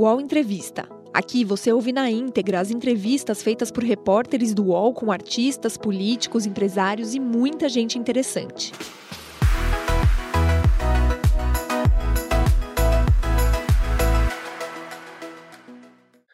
[0.00, 0.88] UOL Entrevista.
[1.12, 6.46] Aqui você ouve na íntegra as entrevistas feitas por repórteres do UOL com artistas, políticos,
[6.46, 8.72] empresários e muita gente interessante.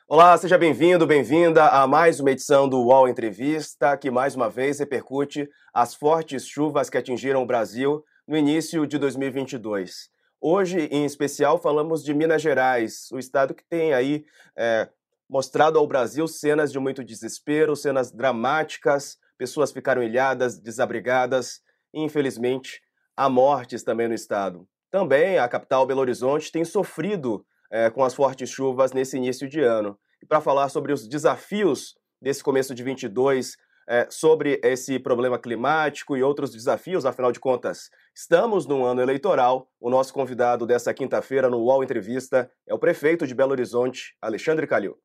[0.07, 4.79] Olá, seja bem-vindo, bem-vinda a mais uma edição do UOL Entrevista, que mais uma vez
[4.79, 10.15] repercute as fortes chuvas que atingiram o Brasil no início de 2022.
[10.49, 14.25] Hoje, em especial, falamos de Minas Gerais, o estado que tem aí
[14.57, 14.89] é,
[15.29, 22.81] mostrado ao Brasil cenas de muito desespero, cenas dramáticas, pessoas ficaram ilhadas, desabrigadas e, infelizmente,
[23.17, 24.69] há mortes também no estado.
[24.89, 29.61] Também a capital Belo Horizonte tem sofrido é, com as fortes chuvas nesse início de
[29.61, 29.99] ano.
[30.23, 33.57] E para falar sobre os desafios desse começo de 22,
[33.89, 39.71] é, sobre esse problema climático e outros desafios, afinal de contas, estamos num ano eleitoral.
[39.81, 44.67] O nosso convidado dessa quinta-feira no UOL Entrevista é o prefeito de Belo Horizonte, Alexandre
[44.67, 44.97] Calil.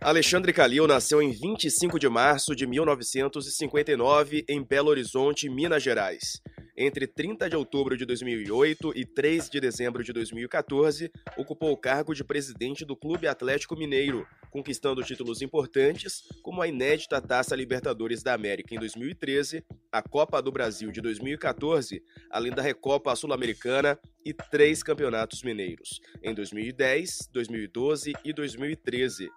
[0.00, 6.40] Alexandre Calil nasceu em 25 de março de 1959 em Belo Horizonte, Minas Gerais.
[6.76, 12.14] Entre 30 de outubro de 2008 e 3 de dezembro de 2014, ocupou o cargo
[12.14, 18.34] de presidente do Clube Atlético Mineiro, conquistando títulos importantes como a inédita Taça Libertadores da
[18.34, 24.80] América em 2013, a Copa do Brasil de 2014, além da Recopa Sul-Americana e três
[24.80, 29.28] campeonatos mineiros, em 2010, 2012 e 2013.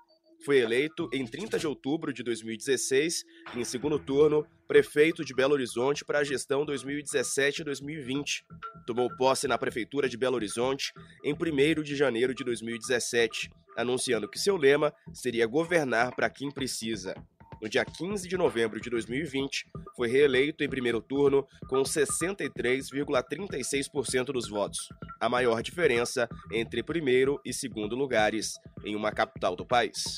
[0.43, 3.23] Foi eleito em 30 de outubro de 2016,
[3.55, 8.41] em segundo turno, prefeito de Belo Horizonte para a gestão 2017-2020.
[8.87, 10.91] Tomou posse na prefeitura de Belo Horizonte
[11.23, 17.13] em 1 de janeiro de 2017, anunciando que seu lema seria governar para quem precisa
[17.61, 24.49] no dia 15 de novembro de 2020, foi reeleito em primeiro turno com 63,36% dos
[24.49, 24.79] votos,
[25.19, 30.17] a maior diferença entre primeiro e segundo lugares em uma capital do país.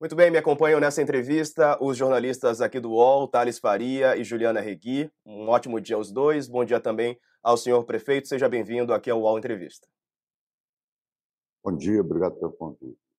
[0.00, 4.58] Muito bem, me acompanham nessa entrevista os jornalistas aqui do UOL, Thales Faria e Juliana
[4.58, 5.12] Regui.
[5.26, 6.48] Um ótimo dia aos dois.
[6.48, 8.26] Bom dia também ao senhor prefeito.
[8.26, 9.86] Seja bem-vindo aqui ao UOL Entrevista.
[11.62, 13.09] Bom dia, obrigado pelo convite.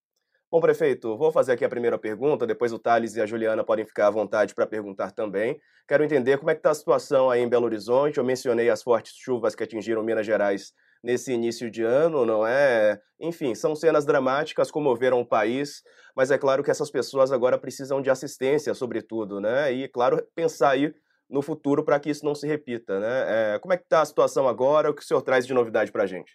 [0.51, 3.85] Bom, prefeito, vou fazer aqui a primeira pergunta, depois o Thales e a Juliana podem
[3.85, 5.57] ficar à vontade para perguntar também.
[5.87, 8.17] Quero entender como é que está a situação aí em Belo Horizonte.
[8.17, 12.99] Eu mencionei as fortes chuvas que atingiram Minas Gerais nesse início de ano, não é?
[13.17, 18.01] Enfim, são cenas dramáticas, comoveram o país, mas é claro que essas pessoas agora precisam
[18.01, 19.71] de assistência, sobretudo, né?
[19.71, 20.93] E, claro, pensar aí
[21.29, 23.53] no futuro para que isso não se repita, né?
[23.55, 24.91] É, como é que está a situação agora?
[24.91, 26.33] O que o senhor traz de novidade para a gente?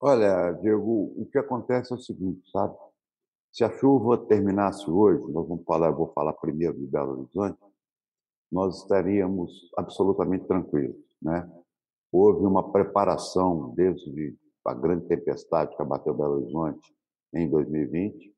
[0.00, 2.76] Olha, Diego, o que acontece é o seguinte, sabe?
[3.52, 7.58] Se a chuva terminasse hoje, nós vamos falar, eu vou falar primeiro de Belo Horizonte,
[8.50, 11.50] nós estaríamos absolutamente tranquilos, né?
[12.12, 16.94] Houve uma preparação desde a grande tempestade que abateu Belo Horizonte
[17.34, 18.32] em 2020,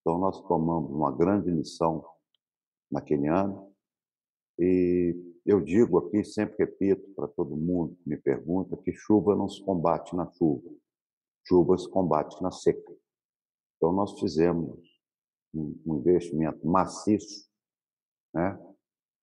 [0.00, 2.04] então nós tomamos uma grande lição
[2.92, 3.72] naquele ano
[4.58, 9.48] e eu digo aqui, sempre repito para todo mundo que me pergunta, que chuva não
[9.48, 10.68] se combate na chuva
[11.48, 12.94] chuvas combate na seca.
[13.76, 14.78] Então, nós fizemos
[15.54, 17.48] um investimento maciço
[18.34, 18.58] né,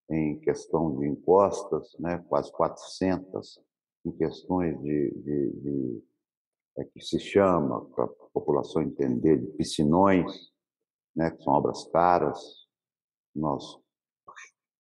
[0.10, 3.62] em questão de encostas, né, quase 400,
[4.06, 6.04] em questões de, de, de
[6.78, 10.52] é, que se chama, para a população entender, de piscinões,
[11.16, 12.68] né, que são obras caras.
[13.36, 13.80] Nós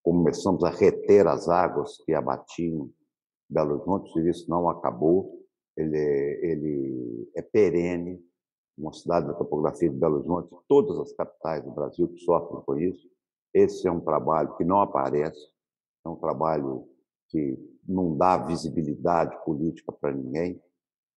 [0.03, 2.91] começamos a reter as águas que abatiam
[3.49, 5.34] Belo Horizonte, o serviço não acabou,
[5.77, 8.23] ele, é, ele é perene,
[8.77, 12.77] uma cidade da topografia de Belo Horizonte, todas as capitais do Brasil que sofrem com
[12.77, 13.09] isso.
[13.53, 15.39] Esse é um trabalho que não aparece,
[16.05, 16.87] é um trabalho
[17.29, 20.61] que não dá visibilidade política para ninguém,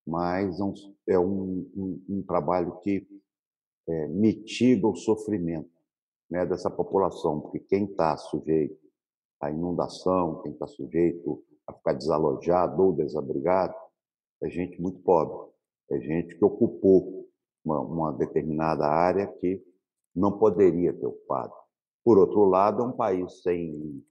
[0.07, 0.59] mas
[1.07, 3.07] é um, um, um trabalho que
[3.89, 5.71] é, mitiga o sofrimento
[6.31, 8.79] né, dessa população, porque quem está sujeito
[9.41, 13.75] à inundação, quem está sujeito a ficar desalojado ou desabrigado,
[14.43, 15.53] é gente muito pobre,
[15.91, 17.29] é gente que ocupou
[17.65, 19.63] uma, uma determinada área que
[20.15, 21.55] não poderia ter ocupado.
[22.05, 24.03] Por outro lado, é um país sem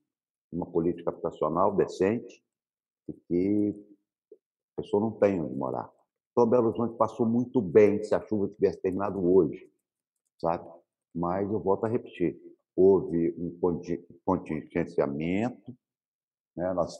[0.51, 2.43] uma política habitacional decente
[3.07, 3.75] e que
[4.77, 5.91] a pessoa não tem onde morar.
[6.31, 9.69] Então, Belo Horizonte passou muito bem se a chuva tivesse terminado hoje,
[10.39, 10.69] sabe?
[11.13, 12.39] Mas eu volto a repetir,
[12.75, 13.57] houve um
[14.23, 15.75] contingenciamento
[16.57, 16.73] né?
[16.73, 16.97] Nós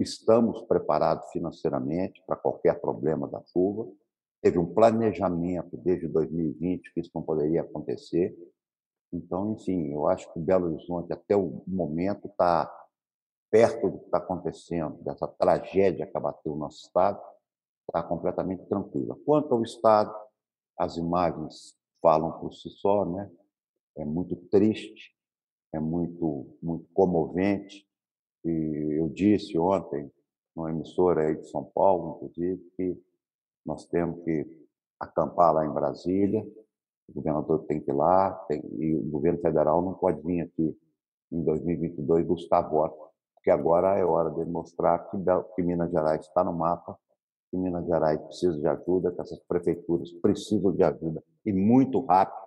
[0.00, 3.88] estamos, preparados financeiramente para qualquer problema da chuva.
[4.42, 8.36] Teve um planejamento desde 2020 que isso não poderia acontecer.
[9.12, 12.68] Então, enfim, eu acho que Belo Horizonte, até o momento, está
[13.50, 17.20] perto do que está acontecendo, dessa tragédia que abateu o nosso Estado,
[17.88, 19.16] está completamente tranquila.
[19.24, 20.14] Quanto ao Estado,
[20.78, 23.30] as imagens falam por si só, né?
[23.96, 25.14] É muito triste,
[25.74, 27.86] é muito, muito comovente.
[28.44, 30.10] E eu disse ontem,
[30.54, 32.98] numa emissora aí de São Paulo, inclusive, que
[33.64, 34.46] nós temos que
[34.98, 36.46] acampar lá em Brasília,
[37.08, 40.76] o governador tem que ir lá, tem, e o governo federal não pode vir aqui
[41.32, 42.96] em 2022 buscar voto,
[43.34, 45.16] porque agora é hora de mostrar que,
[45.54, 46.96] que Minas Gerais está no mapa,
[47.50, 52.38] que Minas Gerais precisa de ajuda, que essas prefeituras precisam de ajuda, e muito rápido.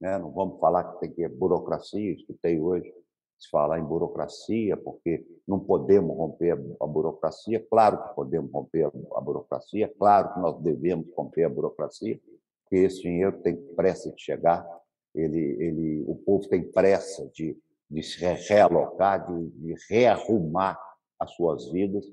[0.00, 0.18] Né?
[0.18, 2.92] Não vamos falar que tem que burocracia, escutei hoje
[3.38, 7.64] se falar em burocracia, porque não podemos romper a burocracia.
[7.68, 12.20] Claro que podemos romper a burocracia, claro que nós devemos romper a burocracia,
[12.62, 14.66] porque esse dinheiro tem pressa de chegar,
[15.14, 17.56] ele, ele, o povo tem pressa de,
[17.90, 20.78] de se realocar, de, de rearrumar
[21.18, 22.04] as suas vidas,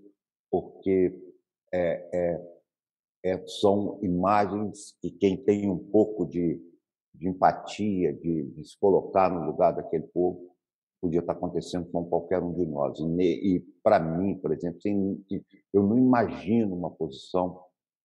[0.49, 1.13] porque
[1.73, 2.53] é, é,
[3.23, 6.61] é, são imagens que quem tem um pouco de,
[7.13, 10.52] de empatia, de, de se colocar no lugar daquele povo,
[11.03, 12.97] podia estar acontecendo com qualquer um de nós.
[12.97, 14.79] E, e para mim, por exemplo,
[15.73, 17.59] eu não imagino uma posição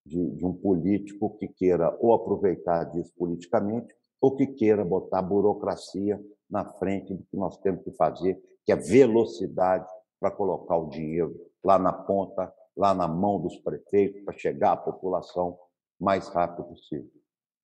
[0.04, 6.20] de, de, um político que queira ou aproveitar disso politicamente ou que queira botar burocracia
[6.50, 9.88] na frente do que nós temos que fazer, que é velocidade
[10.20, 14.78] para colocar o dinheiro lá na ponta, lá na mão dos prefeitos, para chegar à
[14.78, 15.56] população
[16.00, 17.12] mais rápido possível.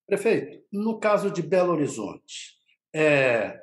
[0.06, 2.60] Prefeito, no caso de Belo Horizonte,
[2.94, 3.63] é,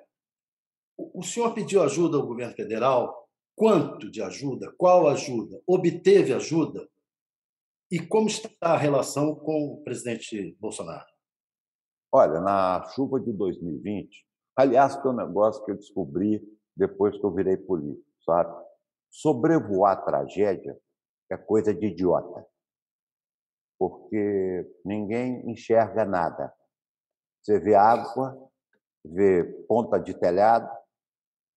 [1.14, 3.28] o senhor pediu ajuda ao governo federal?
[3.54, 4.72] Quanto de ajuda?
[4.76, 5.60] Qual ajuda?
[5.66, 6.88] Obteve ajuda?
[7.90, 11.06] E como está a relação com o presidente Bolsonaro?
[12.12, 14.26] Olha, na chuva de 2020,
[14.56, 16.42] aliás, foi um negócio que eu descobri
[16.76, 18.52] depois que eu virei político, sabe?
[19.10, 20.78] Sobrevoar a tragédia
[21.30, 22.46] é coisa de idiota,
[23.78, 26.52] porque ninguém enxerga nada.
[27.42, 28.36] Você vê água,
[29.04, 30.70] vê ponta de telhado,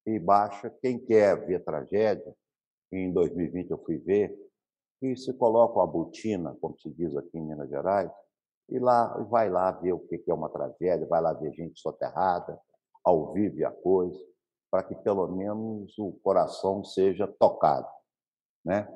[0.06, 0.70] e baixa.
[0.82, 2.34] Quem quer ver tragédia,
[2.92, 4.36] em 2020 eu fui ver,
[5.02, 8.12] e se coloca uma botina, como se diz aqui em Minas Gerais,
[8.70, 12.60] e lá vai lá ver o que é uma tragédia, vai lá ver gente soterrada,
[13.04, 14.18] ao vivo a coisa,
[14.72, 17.88] para que pelo menos o coração seja tocado,
[18.64, 18.88] né?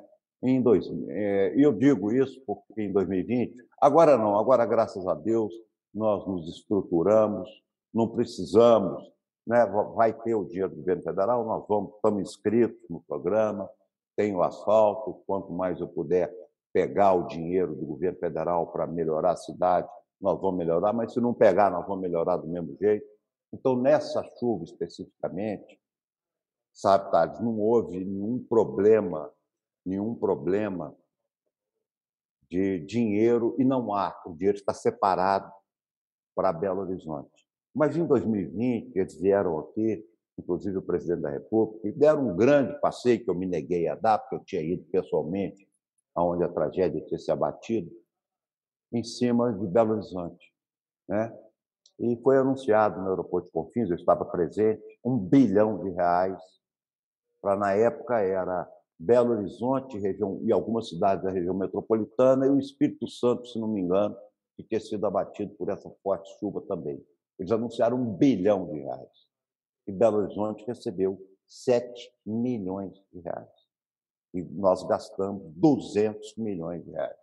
[0.41, 5.53] Em dois, é, eu digo isso porque em 2020, agora não, agora graças a Deus
[5.93, 7.49] nós nos estruturamos,
[7.93, 9.11] não precisamos
[9.47, 9.65] né,
[9.95, 13.69] vai ter o dinheiro do governo federal, nós vamos, estamos inscritos no programa,
[14.15, 16.33] tem o asfalto, quanto mais eu puder
[16.73, 19.87] pegar o dinheiro do governo federal para melhorar a cidade,
[20.19, 23.05] nós vamos melhorar, mas se não pegar, nós vamos melhorar do mesmo jeito.
[23.53, 25.79] Então, nessa chuva especificamente,
[26.73, 29.31] sabe, Thales, não houve nenhum problema,
[29.85, 30.93] nenhum problema
[32.49, 34.19] de dinheiro e não há.
[34.25, 35.51] O dinheiro está separado
[36.35, 37.36] para Belo Horizonte.
[37.77, 40.03] Mas em 2020, eles vieram aqui,
[40.35, 43.93] inclusive o presidente da República, e deram um grande passeio que eu me neguei a
[43.93, 45.69] dar, porque eu tinha ido pessoalmente
[46.15, 47.91] aonde a tragédia tinha se abatido,
[48.91, 50.51] em cima de Belo Horizonte.
[51.07, 51.31] Né?
[51.99, 56.41] E foi anunciado no aeroporto de Confins, eu estava presente, um bilhão de reais
[57.39, 62.57] para, na época, era Belo Horizonte região, e algumas cidades da região metropolitana e o
[62.57, 64.17] Espírito Santo, se não me engano,
[64.55, 67.05] que tinha sido abatido por essa forte chuva também.
[67.39, 69.27] Eles anunciaram um bilhão de reais.
[69.87, 73.49] E Belo Horizonte recebeu 7 milhões de reais.
[74.33, 77.19] E nós gastamos 200 milhões de reais.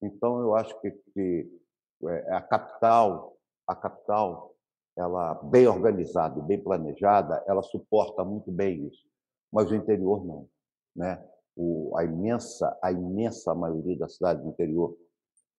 [0.00, 1.60] Então, eu acho que, que
[2.08, 4.54] é, a capital, a capital,
[4.96, 9.06] ela bem organizada bem planejada, ela suporta muito bem isso.
[9.52, 10.48] Mas o interior não,
[10.96, 11.22] né?
[11.54, 14.96] O, a imensa, a imensa maioria das cidades do interior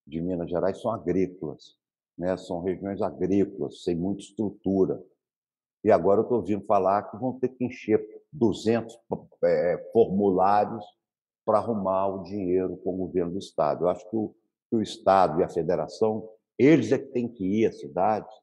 [0.08, 1.78] de Minas Gerais são agrícolas
[2.18, 2.38] né?
[2.38, 5.02] são regiões agrícolas, sem muita estrutura.
[5.84, 8.02] E agora eu estou ouvindo falar que vão ter que encher
[8.32, 8.98] 200
[9.44, 10.86] é, formulários
[11.46, 13.84] para arrumar o dinheiro com o governo do Estado.
[13.84, 14.34] Eu acho que o,
[14.70, 18.34] que o Estado e a Federação, eles é que têm que ir às cidades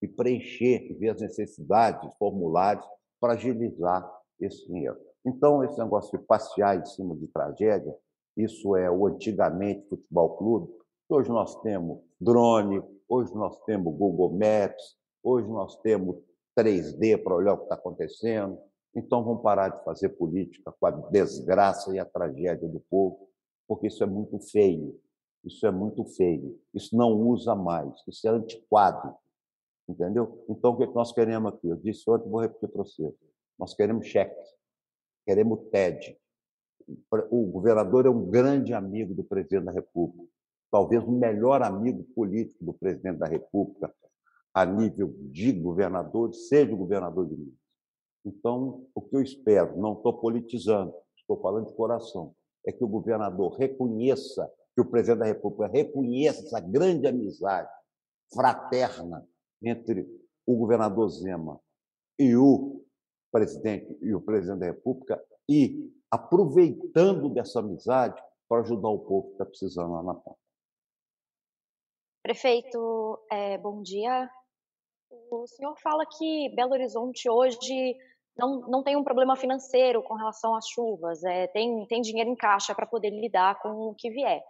[0.00, 2.86] e preencher e ver as necessidades, formulários,
[3.20, 4.96] para agilizar esse dinheiro.
[5.24, 7.94] Então, esse negócio de passear em cima de tragédia,
[8.36, 10.72] isso é o antigamente futebol clube,
[11.08, 16.16] hoje nós temos drone, Hoje nós temos Google Maps, hoje nós temos
[16.58, 18.58] 3D para olhar o que está acontecendo.
[18.94, 23.28] Então vamos parar de fazer política com a desgraça e a tragédia do povo,
[23.68, 24.98] porque isso é muito feio.
[25.44, 26.58] Isso é muito feio.
[26.74, 28.02] Isso não usa mais.
[28.08, 29.14] Isso é antiquado.
[29.88, 30.44] Entendeu?
[30.48, 31.68] Então o que nós queremos aqui?
[31.68, 33.14] Eu disse ontem, vou repetir para você.
[33.56, 34.34] Nós queremos cheque.
[35.24, 36.18] queremos TED.
[37.30, 40.28] O governador é um grande amigo do presidente da República,
[40.76, 43.90] talvez o melhor amigo político do presidente da República,
[44.52, 47.54] a nível de governador, seja o governador de Minas.
[48.22, 52.34] Então, o que eu espero, não estou politizando, estou falando de coração,
[52.66, 57.70] é que o governador reconheça, que o presidente da República reconheça essa grande amizade
[58.34, 59.26] fraterna
[59.62, 60.06] entre
[60.46, 61.58] o governador Zema
[62.18, 62.84] e o
[63.32, 69.32] presidente e o presidente da República e aproveitando dessa amizade para ajudar o povo que
[69.32, 70.45] está precisando lá na ponta.
[72.26, 74.28] Prefeito, é, bom dia.
[75.30, 77.96] O senhor fala que Belo Horizonte hoje
[78.36, 82.34] não, não tem um problema financeiro com relação às chuvas, é, tem, tem dinheiro em
[82.34, 84.42] caixa para poder lidar com o que vier.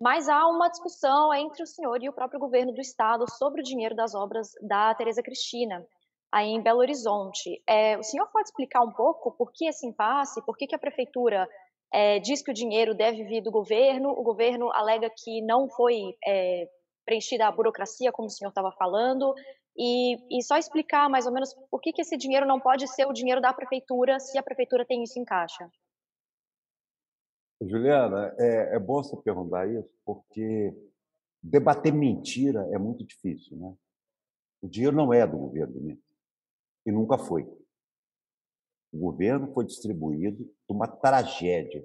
[0.00, 3.64] Mas há uma discussão entre o senhor e o próprio governo do estado sobre o
[3.64, 5.86] dinheiro das obras da Tereza Cristina,
[6.32, 7.62] aí em Belo Horizonte.
[7.64, 10.80] É, o senhor pode explicar um pouco por que esse impasse, por que, que a
[10.80, 11.48] prefeitura
[11.94, 16.16] é, diz que o dinheiro deve vir do governo, o governo alega que não foi
[16.26, 16.68] é,
[17.10, 19.34] preenchida a burocracia, como o senhor estava falando,
[19.76, 23.04] e, e, só explicar mais ou menos por que, que esse dinheiro não pode ser
[23.04, 25.68] o dinheiro da prefeitura se a prefeitura tem isso em caixa.
[27.60, 30.72] Juliana, é, é bom você perguntar isso, porque
[31.42, 33.56] debater mentira é muito difícil.
[33.56, 33.74] Né?
[34.62, 36.04] O dinheiro não é do governo Minas,
[36.86, 37.42] e nunca foi.
[38.92, 41.84] O governo foi distribuído de uma tragédia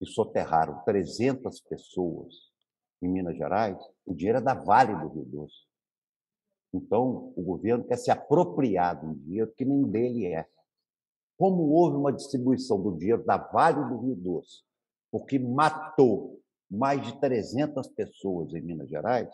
[0.00, 2.53] que soterraram 300 pessoas
[3.04, 3.78] em Minas Gerais.
[4.06, 5.64] O dinheiro é da Vale do Rio Doce.
[6.72, 10.48] Então, o governo quer se apropriar um dinheiro que nem dele é.
[11.38, 14.62] Como houve uma distribuição do dinheiro da Vale do Rio Doce,
[15.10, 19.28] porque matou mais de 300 pessoas em Minas Gerais,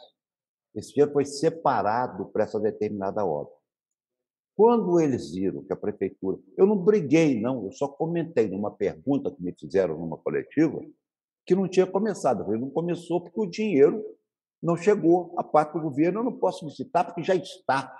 [0.74, 3.52] esse dinheiro foi separado para essa determinada obra.
[4.56, 6.38] Quando eles viram que a prefeitura.
[6.56, 10.84] Eu não briguei, não, eu só comentei numa pergunta que me fizeram numa coletiva
[11.46, 12.50] que não tinha começado.
[12.52, 14.04] Ele não começou porque o dinheiro
[14.62, 16.20] não chegou à parte do governo.
[16.20, 17.94] Eu não posso licitar porque já está,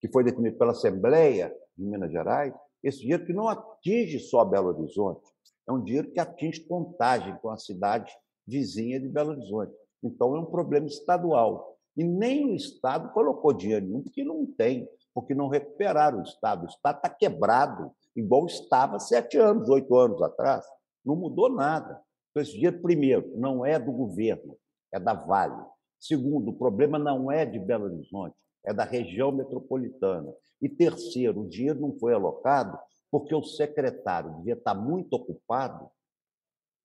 [0.00, 4.68] que foi definido pela Assembleia de Minas Gerais, esse dinheiro que não atinge só Belo
[4.68, 5.22] Horizonte,
[5.68, 8.12] é um dinheiro que atinge contagem com a cidade
[8.46, 9.72] vizinha de Belo Horizonte.
[10.02, 11.76] Então, é um problema estadual.
[11.96, 16.64] E nem o Estado colocou dinheiro nenhum, porque não tem, porque não recuperaram o Estado.
[16.64, 20.64] O Estado está quebrado, igual estava sete anos, oito anos atrás.
[21.04, 22.00] Não mudou nada.
[22.32, 24.56] Então, esse dinheiro, primeiro, não é do governo,
[24.90, 25.64] é da Vale.
[26.00, 28.34] Segundo, o problema não é de Belo Horizonte,
[28.64, 30.32] é da região metropolitana.
[30.60, 32.78] E terceiro, o dinheiro não foi alocado
[33.10, 35.90] porque o secretário devia estar muito ocupado,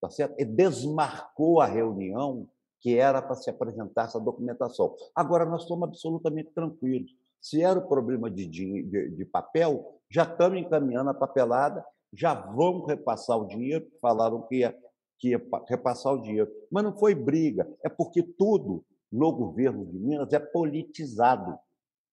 [0.01, 0.36] tá certo?
[0.38, 2.50] E desmarcou a reunião
[2.82, 4.94] que era para se apresentar essa documentação.
[5.16, 7.12] Agora nós estamos absolutamente tranquilos.
[7.42, 12.88] Se era o problema de, de, de papel, já estamos encaminhando a papelada, já vamos
[12.88, 14.77] repassar o dinheiro, falaram que ia,
[15.18, 16.52] que ia repassar o dinheiro.
[16.72, 21.58] Mas não foi briga, é porque tudo no governo de Minas é politizado,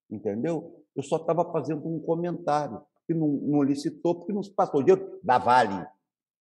[0.09, 0.83] entendeu?
[0.95, 5.19] Eu só estava fazendo um comentário que não, não licitou porque não se passou dinheiro
[5.21, 5.85] da Vale,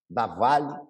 [0.09, 0.81] da Vale,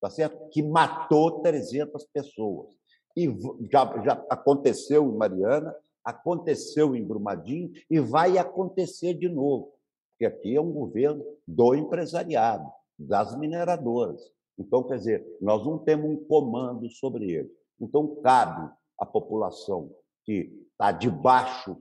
[0.00, 0.48] tá certo?
[0.50, 2.76] Que matou 300 pessoas.
[3.16, 3.26] E
[3.72, 9.72] já, já aconteceu em Mariana, aconteceu em Brumadinho e vai acontecer de novo,
[10.12, 14.30] porque aqui é um governo do empresariado, das mineradoras.
[14.58, 17.50] Então, quer dizer, nós não temos um comando sobre ele.
[17.80, 19.94] Então, cabe à população
[20.24, 21.76] que está debaixo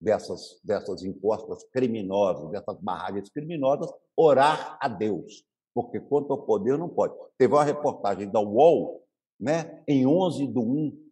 [0.00, 5.44] dessas, dessas impostas criminosas, dessas barragens criminosas, orar a Deus,
[5.74, 7.14] porque quanto ao poder não pode.
[7.36, 9.04] Teve uma reportagem da UOL,
[9.40, 11.10] né, em 11 de 1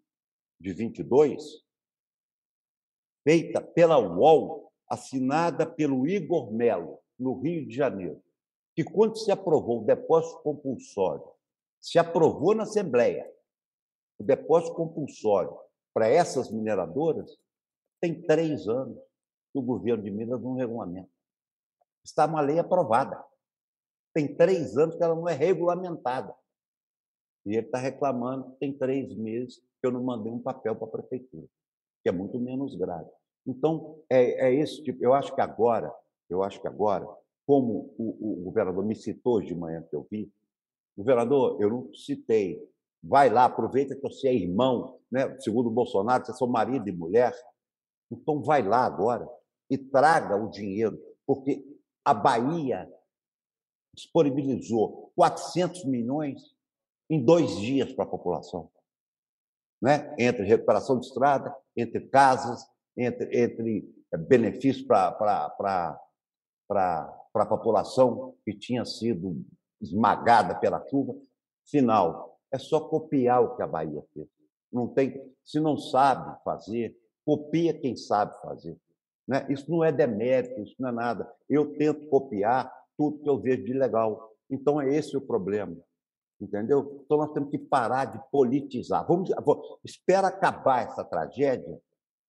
[0.60, 1.64] de 22,
[3.24, 8.22] feita pela UOL, assinada pelo Igor Melo, no Rio de Janeiro,
[8.76, 11.26] que quando se aprovou o depósito compulsório,
[11.80, 13.26] se aprovou na Assembleia
[14.18, 15.58] o depósito compulsório
[15.94, 17.38] para essas mineradoras,
[17.98, 18.98] tem três anos
[19.50, 21.08] que o governo de Minas não regulamenta.
[22.04, 23.24] Está uma lei aprovada.
[24.12, 26.34] Tem três anos que ela não é regulamentada.
[27.46, 30.86] E ele está reclamando que tem três meses que eu não mandei um papel para
[30.86, 31.46] a prefeitura,
[32.02, 33.10] que é muito menos grave.
[33.46, 35.02] Então, é, é esse tipo.
[35.02, 35.94] Eu acho que agora,
[36.28, 37.06] eu acho que agora,
[37.46, 40.30] como o, o governador me citou hoje de manhã que eu vi,
[40.96, 42.60] governador, eu não citei
[43.08, 45.38] vai lá, aproveita que você é irmão, né?
[45.40, 47.34] segundo o Bolsonaro, você é marido e mulher.
[48.10, 49.28] Então, vai lá agora
[49.70, 51.64] e traga o dinheiro, porque
[52.04, 52.90] a Bahia
[53.94, 56.54] disponibilizou 400 milhões
[57.08, 58.70] em dois dias para a população.
[59.80, 60.14] Né?
[60.18, 65.10] Entre recuperação de estrada, entre casas, entre, entre eh, benefícios para
[67.36, 69.44] para a população que tinha sido
[69.78, 71.14] esmagada pela chuva.
[71.66, 74.26] Final, é só copiar o que a Bahia fez.
[74.72, 78.74] Não tem, se não sabe fazer, copia quem sabe fazer.
[79.28, 79.46] Né?
[79.50, 81.30] Isso não é demérito, isso não é nada.
[81.46, 84.32] Eu tento copiar tudo que eu vejo de legal.
[84.48, 85.76] Então é esse o problema.
[86.40, 87.02] Entendeu?
[87.04, 89.06] Então nós temos que parar de politizar.
[89.06, 89.28] Vamos,
[89.84, 91.78] espera acabar essa tragédia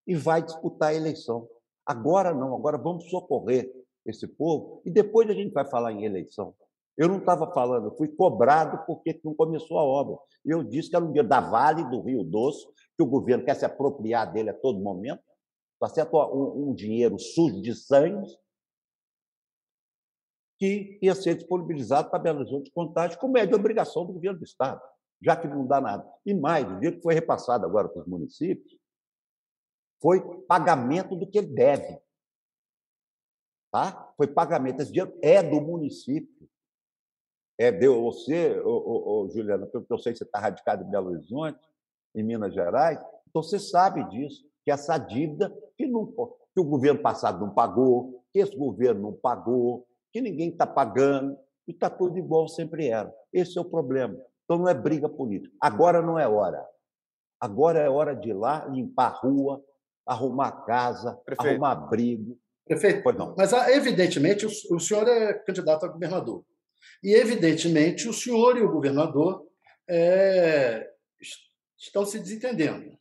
[0.06, 1.48] e vai disputar a eleição.
[1.86, 3.72] Agora não, agora vamos socorrer
[4.10, 6.54] esse povo e depois a gente vai falar em eleição.
[6.98, 10.18] Eu não estava falando, fui cobrado porque não começou a obra.
[10.44, 12.66] Eu disse que era um dia da Vale do Rio Doce,
[12.98, 15.22] que o governo quer se apropriar dele a todo momento,
[15.80, 16.18] tá certo?
[16.18, 18.28] Um, um dinheiro sujo de sangue,
[20.58, 24.46] que ia ser disponibilizado para Belo Horizonte Contagem, como é de obrigação do governo do
[24.46, 24.82] Estado,
[25.22, 26.12] já que não dá nada.
[26.26, 28.76] E mais, o dinheiro que foi repassado agora para os municípios
[30.02, 32.00] foi pagamento do que ele deve.
[33.72, 34.14] Tá?
[34.16, 34.82] Foi pagamento.
[34.82, 36.48] Esse dinheiro é do município.
[37.60, 40.90] É de você, ô, ô, ô, Juliana, porque eu sei que você está radicado em
[40.90, 41.60] Belo Horizonte,
[42.16, 47.02] em Minas Gerais, então você sabe disso, que essa dívida que, não, que o governo
[47.02, 52.18] passado não pagou, que esse governo não pagou, que ninguém está pagando, e está tudo
[52.18, 53.14] igual sempre era.
[53.34, 54.18] Esse é o problema.
[54.46, 55.54] Então não é briga política.
[55.60, 56.66] Agora não é hora.
[57.40, 59.64] Agora é hora de ir lá limpar a rua,
[60.06, 61.50] arrumar casa, Prefeito.
[61.52, 62.38] arrumar abrigo.
[62.68, 63.34] Prefeito, pois não.
[63.38, 66.44] mas ah, evidentemente o senhor é candidato a governador.
[67.04, 69.46] E evidentemente o senhor e o governador
[69.90, 70.90] é,
[71.78, 72.98] estão se desentendendo.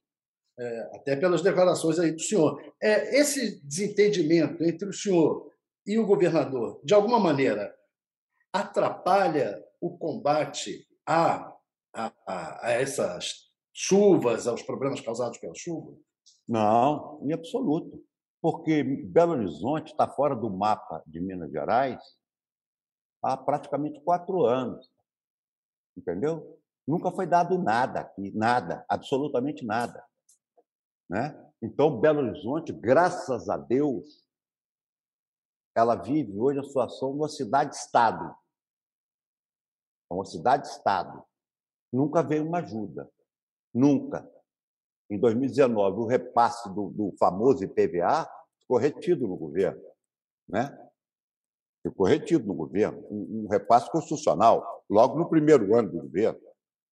[0.58, 2.62] É, até pelas declarações aí do senhor.
[2.82, 5.50] É, esse desentendimento entre o senhor
[5.86, 7.74] e o governador, de alguma maneira,
[8.52, 11.52] atrapalha o combate a,
[11.94, 15.94] a, a essas chuvas, aos problemas causados pela chuva?
[16.48, 18.02] Não, em absoluto.
[18.48, 22.00] Porque Belo Horizonte está fora do mapa de Minas Gerais
[23.20, 24.88] há praticamente quatro anos.
[25.96, 26.56] Entendeu?
[26.86, 30.00] Nunca foi dado nada aqui, nada, absolutamente nada.
[31.10, 31.36] Né?
[31.60, 34.24] Então, Belo Horizonte, graças a Deus,
[35.74, 38.32] ela vive hoje a situação de uma cidade-estado.
[40.08, 41.20] É uma cidade-estado.
[41.92, 43.10] Nunca veio uma ajuda.
[43.74, 44.24] Nunca.
[45.10, 48.35] Em 2019, o repasse do, do famoso IPVA
[48.66, 49.80] ficou retido no governo.
[50.48, 50.76] Né?
[51.82, 53.06] Ficou retido no governo.
[53.08, 56.40] Um, um repasse constitucional, logo no primeiro ano do governo.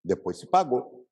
[0.04, 1.04] Depois se pagou.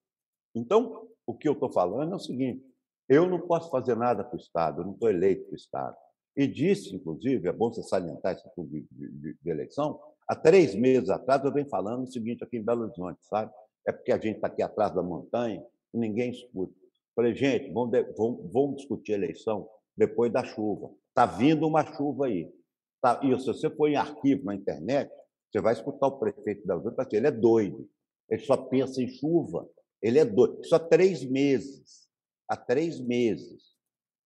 [0.55, 2.65] Então, o que eu estou falando é o seguinte:
[3.09, 5.97] eu não posso fazer nada para o Estado, eu não estou eleito para o Estado.
[6.37, 11.11] E disse, inclusive, é bom você salientar isso de, de, de, eleição, há três meses
[11.11, 13.53] atrás eu venho falando o seguinte aqui em Belo Horizonte, sabe?
[13.87, 16.73] É porque a gente está aqui atrás da montanha e ninguém escuta.
[17.15, 20.91] Falei, gente, vamos, vamos, vamos discutir eleição depois da chuva.
[21.09, 22.53] Está vindo uma chuva aí.
[23.01, 25.13] Tá, e se você for em arquivo na internet,
[25.51, 27.89] você vai escutar o prefeito da Horizonte, ele é doido.
[28.29, 29.69] Ele só pensa em chuva.
[30.01, 30.65] Ele é doido.
[30.65, 32.09] Só três meses.
[32.49, 33.77] Há três meses.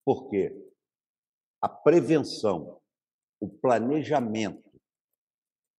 [0.05, 0.57] Por quê?
[1.61, 2.81] A prevenção,
[3.41, 4.63] o planejamento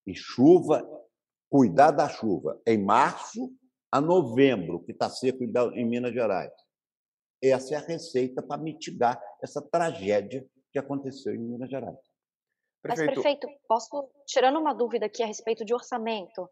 [0.06, 0.86] e chuva,
[1.48, 3.54] cuidar da chuva em março
[3.90, 6.52] a novembro, que está seco em Minas Gerais.
[7.42, 11.98] Essa é a receita para mitigar essa tragédia que aconteceu em Minas Gerais.
[12.82, 13.06] Prefeito.
[13.06, 16.48] Mas, prefeito, posso, tirando uma dúvida aqui a respeito de orçamento,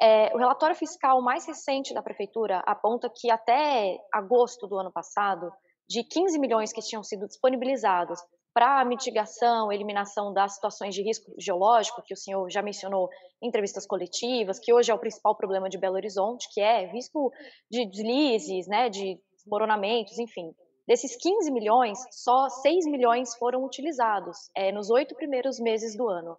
[0.00, 5.50] é, o relatório fiscal mais recente da prefeitura aponta que até agosto do ano passado,
[5.88, 8.20] de 15 milhões que tinham sido disponibilizados
[8.52, 13.08] para mitigação, eliminação das situações de risco geológico, que o senhor já mencionou
[13.42, 17.30] em entrevistas coletivas, que hoje é o principal problema de Belo Horizonte, que é risco
[17.70, 20.54] de deslizes, né, de desmoronamentos, enfim.
[20.86, 26.36] Desses 15 milhões, só 6 milhões foram utilizados é, nos oito primeiros meses do ano.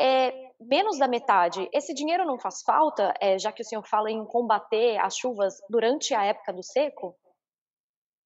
[0.00, 1.68] É, menos da metade.
[1.72, 5.54] Esse dinheiro não faz falta, é, já que o senhor fala em combater as chuvas
[5.68, 7.16] durante a época do seco?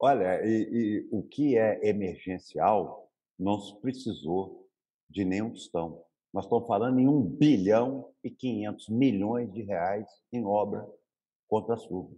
[0.01, 3.09] Olha, e, e o que é emergencial
[3.39, 4.69] não se precisou
[5.09, 6.05] de nenhum tostão.
[6.33, 10.87] Nós estamos falando em 1 bilhão e 500 milhões de reais em obra
[11.49, 12.15] contra a chuva.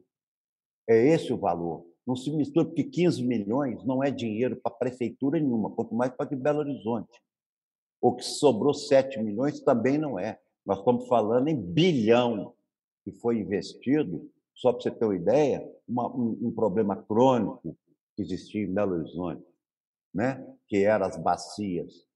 [0.89, 1.94] É esse o valor.
[2.07, 6.29] Não se mistura, porque 15 milhões não é dinheiro para prefeitura nenhuma, quanto mais para
[6.29, 7.21] de Belo Horizonte.
[8.01, 10.39] O que sobrou 7 milhões também não é.
[10.67, 12.55] Nós estamos falando em bilhão
[13.05, 17.77] que foi investido, só para você ter uma ideia, uma, um, um, problema crônico
[18.15, 19.45] que existia em Belo Horizonte,
[20.13, 20.47] né?
[20.69, 22.07] que eram as bacias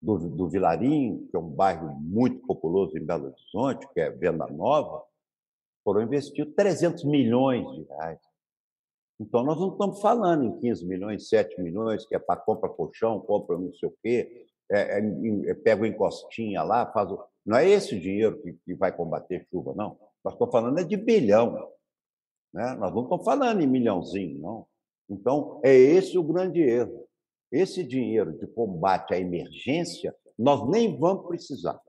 [0.00, 4.46] do, do Vilarinho, que é um bairro muito populoso em Belo Horizonte, que é Venda
[4.46, 5.04] Nova,
[5.84, 8.20] foram investidos 300 milhões de reais.
[9.20, 13.20] Então, nós não estamos falando em 15 milhões, 7 milhões, que é para compra colchão,
[13.20, 14.46] compra não sei o quê.
[14.70, 15.00] é,
[15.48, 17.18] é, pega o encostinha lá, faz o...
[17.44, 19.98] Não é esse o dinheiro que, que vai combater chuva, não.
[20.24, 21.72] Nós estamos falando é de bilhão.
[22.52, 22.74] Né?
[22.74, 24.66] Nós não estamos falando em milhãozinho, não.
[25.08, 27.06] Então, é esse o grande erro.
[27.50, 31.80] Esse dinheiro de combate à emergência, nós nem vamos precisar.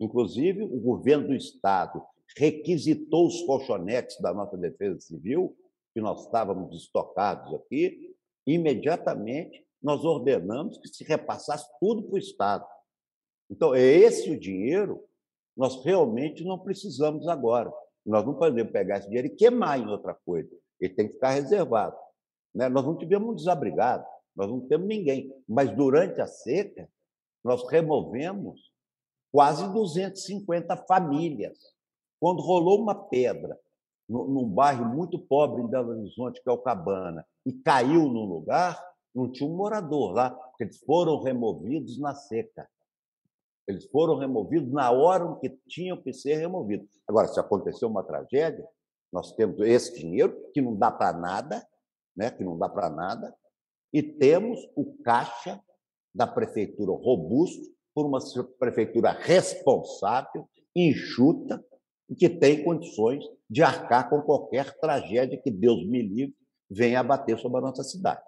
[0.00, 2.02] Inclusive, o governo do Estado
[2.36, 5.54] requisitou os colchonetes da nossa Defesa Civil,
[5.96, 8.14] que nós estávamos estocados aqui,
[8.46, 12.66] imediatamente nós ordenamos que se repassasse tudo para o Estado.
[13.50, 15.02] Então, é esse o dinheiro,
[15.56, 17.72] nós realmente não precisamos agora.
[18.04, 20.54] Nós não podemos pegar esse dinheiro e queimar em outra coisa.
[20.78, 21.96] Ele tem que ficar reservado.
[22.54, 22.68] Né?
[22.68, 24.04] Nós não tivemos um desabrigado,
[24.36, 25.32] nós não temos ninguém.
[25.48, 26.90] Mas durante a seca,
[27.42, 28.70] nós removemos
[29.32, 31.58] quase 250 famílias.
[32.20, 33.58] Quando rolou uma pedra
[34.08, 38.80] num bairro muito pobre em Belo Horizonte, que é o Cabana, e caiu num lugar,
[39.14, 42.68] não tinha um morador lá, porque eles foram removidos na seca.
[43.66, 46.88] Eles foram removidos na hora em que tinham que ser removidos.
[47.06, 48.64] Agora, se aconteceu uma tragédia,
[49.12, 51.66] nós temos esse dinheiro que não dá para nada,
[52.16, 52.30] né?
[52.30, 53.34] que não dá para nada,
[53.92, 55.60] e temos o caixa
[56.14, 58.18] da prefeitura robusto, por uma
[58.58, 61.64] prefeitura responsável, enxuta,
[62.08, 66.34] e que tem condições de arcar com qualquer tragédia que Deus me livre
[66.70, 68.22] venha abater sobre a nossa cidade.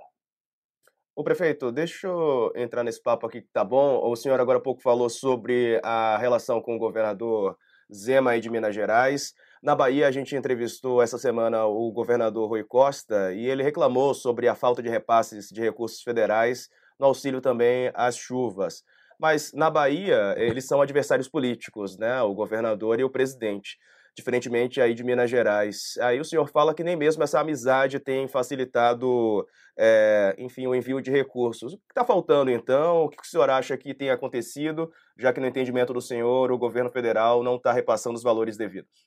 [1.15, 4.09] O prefeito, deixa eu entrar nesse papo aqui que tá bom.
[4.09, 7.57] O senhor agora há pouco falou sobre a relação com o governador
[7.93, 9.33] Zema aí de Minas Gerais.
[9.61, 14.47] Na Bahia, a gente entrevistou essa semana o governador Rui Costa e ele reclamou sobre
[14.47, 18.85] a falta de repasses de recursos federais no auxílio também às chuvas.
[19.19, 22.23] Mas na Bahia, eles são adversários políticos, né?
[22.23, 23.77] O governador e o presidente
[24.19, 25.97] diferentemente aí de Minas Gerais.
[26.01, 29.47] Aí o senhor fala que nem mesmo essa amizade tem facilitado,
[29.79, 31.73] é, enfim, o envio de recursos.
[31.73, 33.05] O que está faltando, então?
[33.05, 36.59] O que o senhor acha que tem acontecido, já que no entendimento do senhor o
[36.59, 39.07] governo federal não está repassando os valores devidos?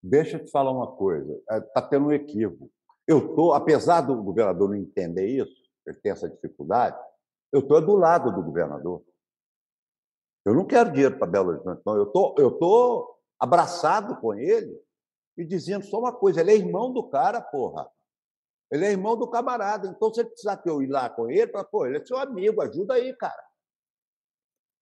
[0.00, 1.32] Deixa eu te falar uma coisa.
[1.50, 2.70] Está é, tendo um equívoco.
[3.06, 6.96] Eu tô, apesar do governador não entender isso, ele tem essa dificuldade,
[7.52, 9.04] eu estou do lado do governador.
[10.44, 11.96] Eu não quero dinheiro para Belo Horizonte, não.
[11.96, 14.76] Eu tô, eu tô abraçado com ele
[15.36, 17.88] e dizendo só uma coisa: ele é irmão do cara, porra.
[18.70, 19.86] Ele é irmão do camarada.
[19.86, 22.62] Então, se ele precisar que eu ir lá com ele, pô, ele é seu amigo,
[22.62, 23.44] ajuda aí, cara.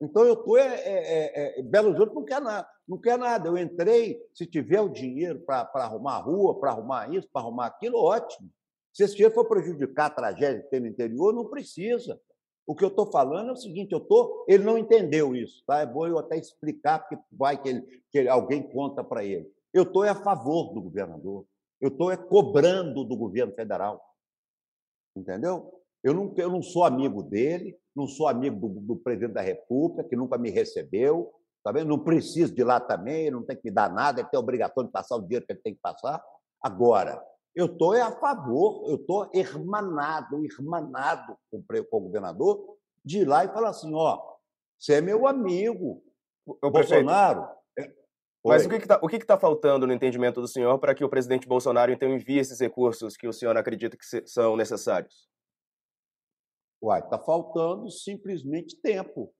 [0.00, 0.56] Então, eu estou.
[0.56, 2.68] É, é, é, Belo Horizonte não quer nada.
[2.88, 3.48] Não quer nada.
[3.48, 7.66] Eu entrei, se tiver o dinheiro para arrumar a rua, para arrumar isso, para arrumar
[7.66, 8.48] aquilo, ótimo.
[8.92, 12.18] Se esse dinheiro for prejudicar a tragédia que tem no interior, não precisa.
[12.66, 15.80] O que eu estou falando é o seguinte: eu tô, ele não entendeu isso, tá?
[15.80, 19.50] É bom eu até explicar, porque vai que, ele, que alguém conta para ele.
[19.72, 21.44] Eu estou a favor do governador,
[21.80, 24.00] eu estou cobrando do governo federal.
[25.16, 25.80] Entendeu?
[26.02, 30.08] Eu não, eu não sou amigo dele, não sou amigo do, do presidente da República,
[30.08, 31.88] que nunca me recebeu, tá vendo?
[31.88, 34.84] não preciso de lá também, não tem que me dar nada, ele tem a obrigação
[34.84, 36.22] de passar o dinheiro que ele tem que passar.
[36.62, 37.22] Agora,
[37.54, 43.48] eu estou a favor, eu estou hermanado, hermanado com, o governador, de ir lá e
[43.48, 44.20] falar assim: ó,
[44.78, 46.02] você é meu amigo.
[46.46, 47.48] O Bolsonaro.
[47.78, 47.92] É...
[48.44, 51.46] Mas o que está que tá faltando no entendimento do senhor para que o presidente
[51.46, 55.28] Bolsonaro então envie esses recursos que o senhor acredita que são necessários?
[56.82, 59.34] Uai, está faltando simplesmente tempo.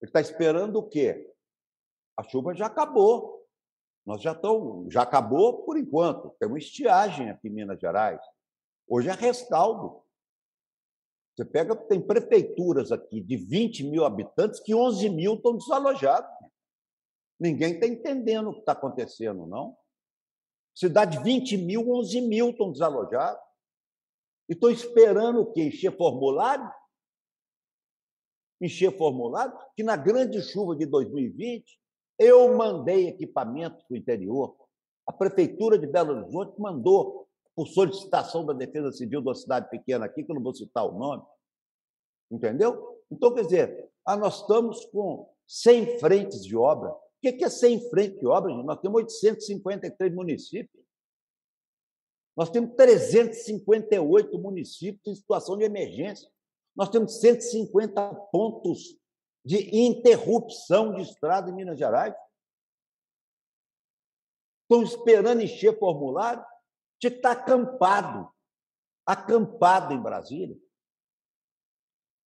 [0.00, 1.30] Ele está esperando o quê?
[2.18, 3.41] A chuva já acabou.
[4.04, 6.34] Nós já estamos, já acabou por enquanto.
[6.38, 8.20] Temos estiagem aqui em Minas Gerais.
[8.86, 10.02] Hoje é rescaldo.
[11.34, 16.30] Você pega, tem prefeituras aqui de 20 mil habitantes que 11 mil estão desalojados.
[17.40, 19.76] Ninguém está entendendo o que está acontecendo, não.
[20.74, 23.42] Cidade de 20 mil, 11 mil estão desalojados.
[24.48, 25.64] E estão esperando o quê?
[25.64, 26.70] Encher formulário?
[28.60, 29.56] Encher formulário?
[29.74, 31.80] Que na grande chuva de 2020,
[32.22, 34.56] eu mandei equipamento para o interior.
[35.06, 40.06] A Prefeitura de Belo Horizonte mandou, por solicitação da Defesa Civil de uma cidade pequena
[40.06, 41.22] aqui, que eu não vou citar o nome.
[42.30, 43.00] Entendeu?
[43.10, 46.90] Então, quer dizer, ah, nós estamos com 100 frentes de obra.
[46.90, 48.54] O que é 100 frentes de obra?
[48.62, 50.82] Nós temos 853 municípios.
[52.36, 56.30] Nós temos 358 municípios em situação de emergência.
[56.74, 58.96] Nós temos 150 pontos
[59.44, 62.14] de interrupção de estrada em Minas Gerais.
[64.62, 66.44] Estão esperando encher formulário?
[67.00, 68.32] Que estar acampado,
[69.04, 70.56] acampado em Brasília.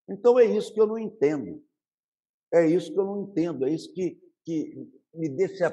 [0.08, 1.64] Então é isso que eu não entendo.
[2.52, 5.66] É isso que eu não entendo, é isso que, que me deixa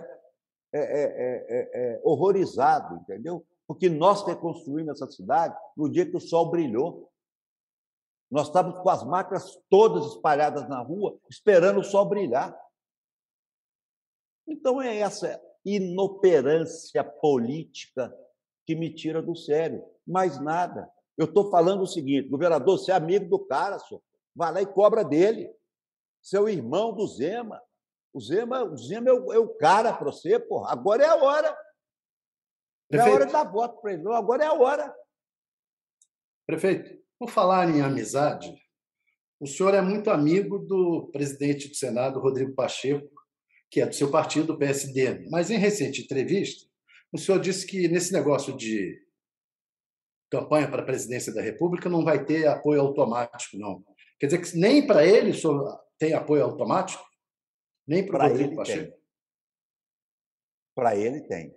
[0.73, 3.45] é, é, é, é horrorizado, entendeu?
[3.67, 7.11] Porque nós reconstruímos essa cidade no dia que o sol brilhou.
[8.33, 12.59] Nós estávamos com as máquinas todas espalhadas na rua, esperando o sol brilhar.
[14.47, 18.11] Então é essa inoperância política
[18.65, 19.85] que me tira do sério.
[20.03, 20.91] Mais nada.
[21.15, 24.01] Eu estou falando o seguinte, governador, você é amigo do cara, senhor.
[24.35, 25.55] vai lá e cobra dele.
[26.19, 27.61] Seu irmão do Zema.
[28.11, 30.71] O Zema, o Zema é, o, é o cara para você, porra.
[30.71, 31.55] Agora é a hora.
[32.89, 33.09] Prefeito.
[33.09, 34.01] É a hora de dar voto para ele.
[34.01, 35.02] Não, agora é a hora.
[36.45, 38.53] Prefeito, por falar em amizade,
[39.39, 43.09] o senhor é muito amigo do presidente do Senado, Rodrigo Pacheco,
[43.69, 45.27] que é do seu partido, o PSD.
[45.29, 46.67] Mas em recente entrevista,
[47.11, 49.01] o senhor disse que nesse negócio de
[50.29, 53.83] campanha para a presidência da República não vai ter apoio automático, não.
[54.19, 57.03] Quer dizer que nem para ele o senhor tem apoio automático?
[57.87, 58.97] Nem para o Rodrigo Pacheco?
[60.75, 61.55] Para ele tem.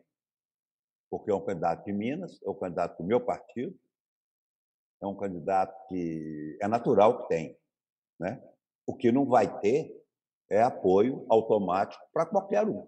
[1.11, 3.79] Porque é um candidato de Minas, é um candidato do meu partido,
[5.03, 7.59] é um candidato que é natural que tem.
[8.19, 8.43] Né?
[8.87, 9.95] O que não vai ter
[10.51, 12.87] é apoio automático para qualquer um.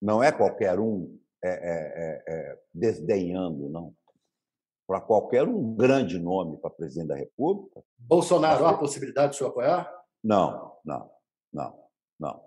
[0.00, 3.94] Não é qualquer um é, é, é, é desdenhando, não.
[4.86, 7.82] Para qualquer um grande nome para presidente da República.
[7.98, 9.92] Bolsonaro, há a possibilidade de o apoiar?
[10.22, 11.10] Não, não,
[11.52, 11.84] não,
[12.18, 12.44] não.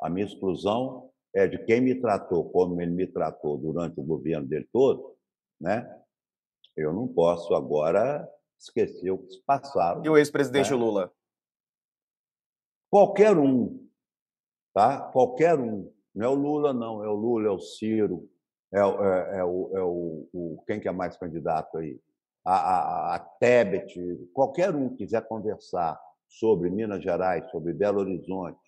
[0.00, 4.46] A minha exclusão é de quem me tratou como ele me tratou durante o governo
[4.46, 5.16] dele todo,
[5.60, 6.00] né?
[6.76, 8.28] Eu não posso agora
[8.60, 10.04] esquecer o que se passaram.
[10.04, 10.76] E o ex-presidente né?
[10.76, 11.12] Lula?
[12.90, 13.88] Qualquer um,
[14.74, 15.00] tá?
[15.12, 15.92] Qualquer um.
[16.14, 17.04] Não é o Lula, não.
[17.04, 18.28] É o Lula, é o Ciro,
[18.72, 21.98] é, é, é, o, é o, o, Quem que é mais candidato aí?
[22.44, 28.58] A, a, a Tebet, qualquer um quiser conversar sobre Minas Gerais, sobre Belo Horizonte,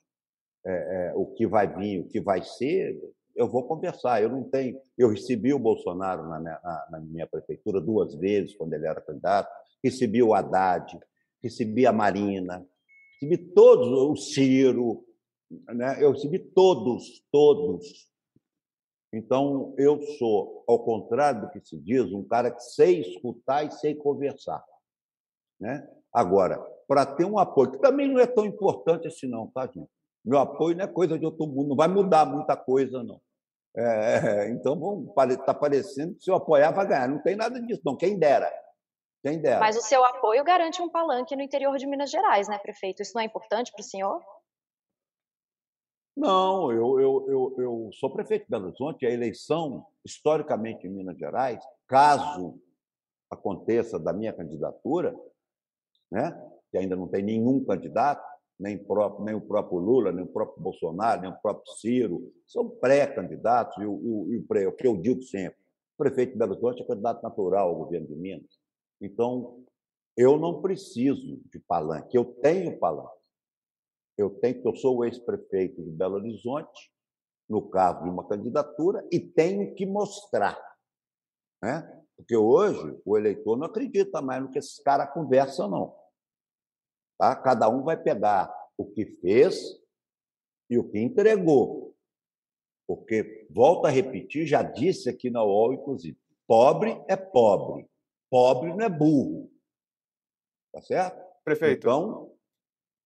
[0.65, 0.73] é,
[1.11, 3.01] é, o que vai vir, o que vai ser,
[3.35, 4.23] eu vou conversar.
[4.23, 4.79] Eu não tenho.
[4.97, 9.01] Eu recebi o Bolsonaro na minha, na, na minha prefeitura duas vezes quando ele era
[9.01, 9.51] candidato,
[9.83, 10.99] recebi o Haddad,
[11.43, 12.67] recebi a Marina,
[13.21, 15.05] recebi todos, o Ciro,
[15.69, 16.03] né?
[16.03, 18.11] eu recebi todos, todos.
[19.13, 23.71] Então, eu sou, ao contrário do que se diz, um cara que sei escutar e
[23.71, 24.65] sei conversar.
[25.61, 25.87] Né?
[26.13, 29.91] Agora, para ter um apoio, que também não é tão importante assim, não, tá, gente?
[30.25, 33.21] Meu apoio não é coisa de outro mundo, não vai mudar muita coisa, não.
[33.77, 37.09] É, então, está parecendo que se eu apoiar, vai ganhar.
[37.09, 37.97] Não tem nada disso, não.
[37.97, 38.51] Quem dera.
[39.23, 39.61] Quem dera.
[39.61, 43.03] Mas o seu apoio garante um palanque no interior de Minas Gerais, né, prefeito?
[43.03, 44.21] Isso não é importante para o senhor?
[46.17, 49.07] Não, eu, eu, eu, eu sou prefeito de Belo Horizonte.
[49.07, 52.61] A eleição, historicamente, em Minas Gerais, caso
[53.31, 55.15] aconteça da minha candidatura,
[56.11, 56.39] né,
[56.71, 58.23] que ainda não tem nenhum candidato,
[58.61, 62.69] nem, próprio, nem o próprio Lula, nem o próprio Bolsonaro, nem o próprio Ciro, são
[62.69, 65.59] pré-candidatos, e, o, o, o, o que eu digo sempre,
[65.95, 68.62] o prefeito de Belo Horizonte é candidato natural ao governo de Minas.
[69.03, 69.65] Então,
[70.17, 73.21] eu não preciso de palanque, eu tenho palanque.
[74.17, 76.93] Eu tenho, eu sou o ex-prefeito de Belo Horizonte,
[77.49, 80.59] no caso de uma candidatura, e tenho que mostrar.
[81.63, 82.05] Né?
[82.17, 85.99] Porque hoje o eleitor não acredita mais no que esses caras conversam, não.
[87.19, 87.35] Tá?
[87.35, 89.81] Cada um vai pegar o que fez
[90.71, 91.97] e o que entregou.
[92.87, 97.89] Porque, volto a repetir, já disse aqui na UOL, inclusive, pobre é pobre,
[98.33, 99.53] pobre não é burro.
[100.73, 101.23] Tá certo?
[101.45, 101.81] Prefeito.
[101.81, 102.33] Então,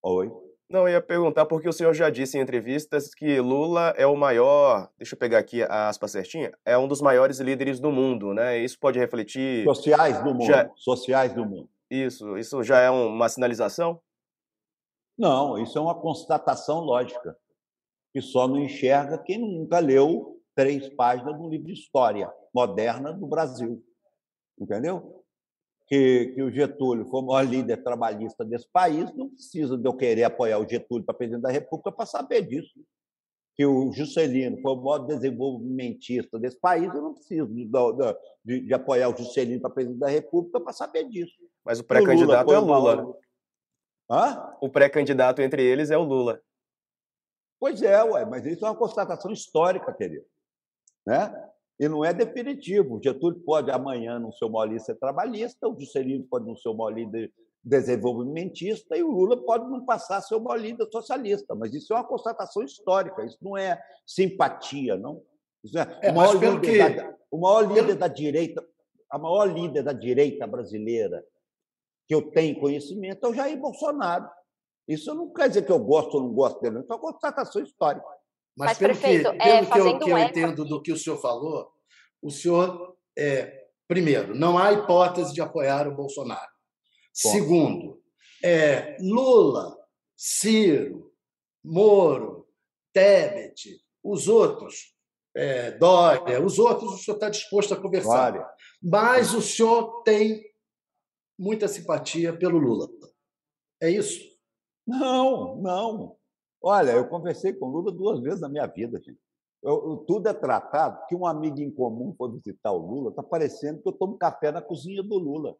[0.01, 0.31] oi.
[0.69, 4.15] Não, eu ia perguntar porque o senhor já disse em entrevistas que Lula é o
[4.15, 8.33] maior, deixa eu pegar aqui a aspa certinha, é um dos maiores líderes do mundo,
[8.33, 8.57] né?
[8.57, 9.65] Isso pode refletir...
[9.65, 10.71] Sociais do mundo, já...
[10.75, 11.69] sociais do mundo.
[11.89, 14.01] Isso, isso já é uma sinalização?
[15.17, 17.37] Não, isso é uma constatação lógica,
[18.13, 23.25] que só não enxerga quem nunca leu três páginas do livro de história moderna do
[23.25, 23.83] Brasil.
[24.59, 25.16] Entendeu?
[25.87, 29.93] Que, que o Getúlio foi o maior líder trabalhista desse país, não precisa de eu
[29.93, 32.73] querer apoiar o Getúlio para presidente da República para saber disso.
[33.55, 37.69] Que o Juscelino foi o maior desenvolvimentista desse país, eu não preciso de,
[38.43, 41.37] de, de apoiar o Juscelino para presidente da República para saber disso.
[41.63, 42.95] Mas o pré-candidato é o Lula.
[43.05, 43.13] Né?
[44.09, 44.55] Hã?
[44.61, 46.41] O pré-candidato entre eles é o Lula.
[47.59, 50.25] Pois é, ué, mas isso é uma constatação histórica, querido.
[51.05, 51.46] Né?
[51.79, 52.95] E não é definitivo.
[52.95, 56.73] O Getúlio pode amanhã não ser maior líder trabalhista, o Juscelino pode não ser o
[56.73, 57.31] maior líder
[57.63, 61.53] desenvolvimentista e o Lula pode não passar a ser o maior líder socialista.
[61.53, 65.21] Mas isso é uma constatação histórica, isso não é simpatia, não.
[65.63, 66.95] Isso é, é o, maior líder que...
[66.95, 67.99] da, o maior líder pelo...
[67.99, 68.65] da direita,
[69.09, 71.23] a maior líder da direita brasileira
[72.07, 74.29] que eu tenho conhecimento é o Jair Bolsonaro.
[74.87, 77.61] Isso não quer dizer que eu gosto ou não gosto dele, isso é uma constatação
[77.61, 78.07] histórica.
[78.57, 80.97] Mas, Mas pelo, prefeito, que, pelo é, que eu, que eu entendo do que o
[80.97, 81.71] senhor falou,
[82.21, 86.51] o senhor, é, primeiro, não há hipótese de apoiar o Bolsonaro.
[87.23, 87.31] Bom.
[87.31, 88.01] Segundo,
[88.43, 89.75] É, Lula,
[90.15, 91.11] Ciro,
[91.63, 92.47] Moro,
[92.93, 94.95] Tebet, os outros,
[95.35, 98.31] é, Dória, os outros o senhor está disposto a conversar.
[98.31, 98.47] Dória.
[98.81, 100.43] Mas o senhor tem
[101.37, 102.87] muita simpatia pelo Lula.
[103.81, 104.19] É isso?
[104.85, 106.16] Não, não.
[106.69, 109.17] Olha, eu conversei com Lula duas vezes na minha vida, gente.
[109.63, 113.23] Eu, eu, tudo é tratado que um amigo em comum foi visitar o Lula, está
[113.23, 115.55] parecendo que eu tomo café na cozinha do Lula.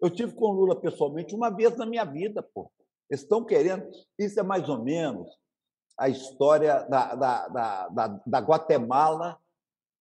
[0.00, 2.72] Eu tive com o Lula pessoalmente uma vez na minha vida, pô.
[3.08, 3.88] Eles estão querendo.
[4.18, 5.30] Isso é mais ou menos
[5.96, 9.38] a história da, da, da, da, da Guatemala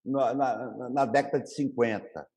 [0.04, 2.28] na, na, na, década de 50,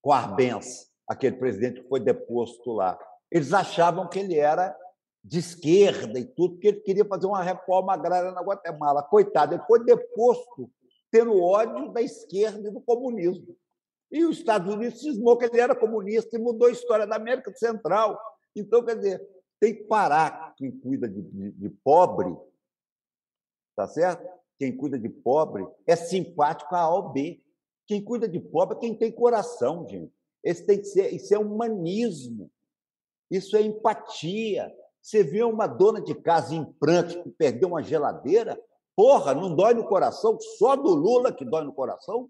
[0.00, 2.96] com Arbenz, aquele presidente que foi deposto lá.
[3.32, 4.76] Eles achavam que ele era
[5.22, 9.02] de esquerda e tudo, porque ele queria fazer uma reforma agrária na Guatemala.
[9.02, 10.70] Coitado, ele foi deposto
[11.10, 13.56] tendo ódio da esquerda e do comunismo.
[14.10, 17.52] E os Estados Unidos cismou que ele era comunista e mudou a história da América
[17.54, 18.18] Central.
[18.56, 19.28] Então, quer dizer,
[19.60, 22.34] tem que parar quem cuida de, de, de pobre,
[23.76, 24.26] tá certo?
[24.58, 27.42] Quem cuida de pobre é simpático a A ou B.
[27.86, 30.12] Quem cuida de pobre é quem tem coração, gente.
[30.42, 32.50] Esse tem que ser, isso é humanismo.
[33.30, 34.74] Isso é empatia.
[35.02, 38.60] Você vê uma dona de casa em pranto que perdeu uma geladeira,
[38.94, 40.38] porra, não dói no coração?
[40.58, 42.28] Só do Lula que dói no coração?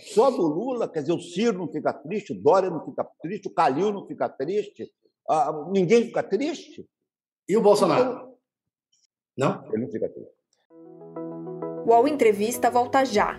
[0.00, 3.48] Só do Lula, quer dizer, o Ciro não fica triste, o Dória não fica triste,
[3.48, 4.90] o Calil não fica triste,
[5.28, 6.88] ah, ninguém fica triste.
[7.48, 8.32] E o Bolsonaro?
[9.36, 9.64] Não?
[9.68, 10.32] Ele não fica triste.
[11.86, 13.38] O Entrevista volta já.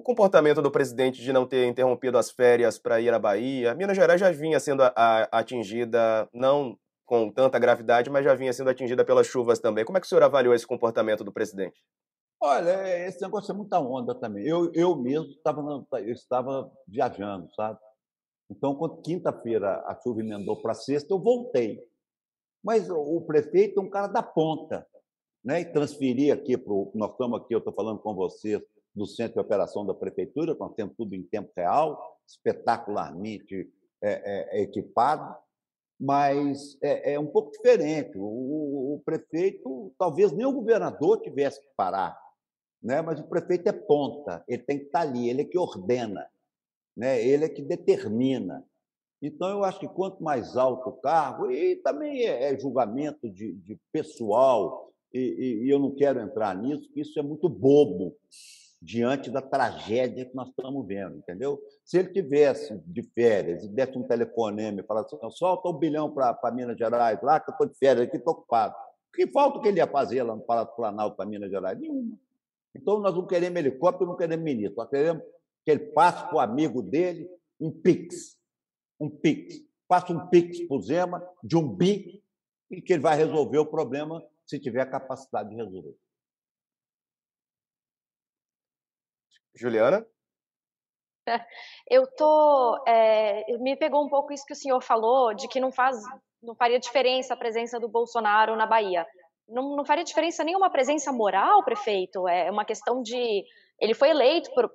[0.00, 3.94] O comportamento do presidente de não ter interrompido as férias para ir à Bahia, Minas
[3.94, 8.70] Gerais já vinha sendo a, a, atingida, não com tanta gravidade, mas já vinha sendo
[8.70, 9.84] atingida pelas chuvas também.
[9.84, 11.84] Como é que o senhor avaliou esse comportamento do presidente?
[12.40, 14.42] Olha, esse negócio é muita onda também.
[14.46, 15.60] Eu, eu mesmo estava,
[15.98, 17.78] eu estava viajando, sabe?
[18.50, 21.78] Então, quando quinta-feira a chuva emendou para sexta, eu voltei.
[22.64, 24.86] Mas o prefeito é um cara da ponta,
[25.44, 25.60] né?
[25.60, 28.62] E transferir aqui para Nós estamos aqui, eu estou falando com vocês,
[28.94, 33.70] do centro de operação da prefeitura, nós temos tudo em tempo real, espetacularmente
[34.02, 35.36] é, é, equipado,
[35.98, 38.16] mas é, é, um pouco diferente.
[38.16, 42.18] O, o, prefeito, talvez nem o governador tivesse que parar,
[42.82, 43.02] né?
[43.02, 46.26] mas o prefeito é ponta, ele tem que estar ali, ele é que ordena,
[46.96, 47.22] né?
[47.22, 48.64] ele é que determina.
[49.22, 53.52] Então, eu acho que quanto mais alto o cargo, e também é, é julgamento de,
[53.52, 58.16] de pessoal, e, e, e eu não quero entrar nisso, porque isso é muito bobo
[58.82, 61.60] diante da tragédia que nós estamos vendo, entendeu?
[61.84, 66.10] Se ele tivesse de férias e desse um telefonema e falasse assim, solta um bilhão
[66.12, 68.74] para Minas Gerais, lá que eu estou de férias, aqui estou ocupado.
[69.12, 71.78] Que falta que ele ia fazer lá no Palácio Planalto para Minas Gerais?
[71.78, 72.16] Nenhuma.
[72.74, 74.76] Então, nós não queremos helicóptero, não queremos ministro.
[74.76, 75.22] Nós queremos
[75.64, 77.28] que ele passe para o amigo dele
[77.60, 78.38] um PIX.
[78.98, 79.56] Um PIX.
[79.88, 82.22] Faça um PIX para o Zema de um bi
[82.70, 85.96] e que ele vai resolver o problema se tiver capacidade de resolver.
[89.60, 90.06] Juliana?
[91.88, 92.82] Eu tô.
[92.86, 95.96] É, me pegou um pouco isso que o senhor falou, de que não faz,
[96.42, 99.06] não faria diferença a presença do Bolsonaro na Bahia.
[99.48, 102.26] Não, não faria diferença nenhuma presença moral, prefeito.
[102.26, 103.44] É uma questão de.
[103.78, 104.70] Ele foi eleito por,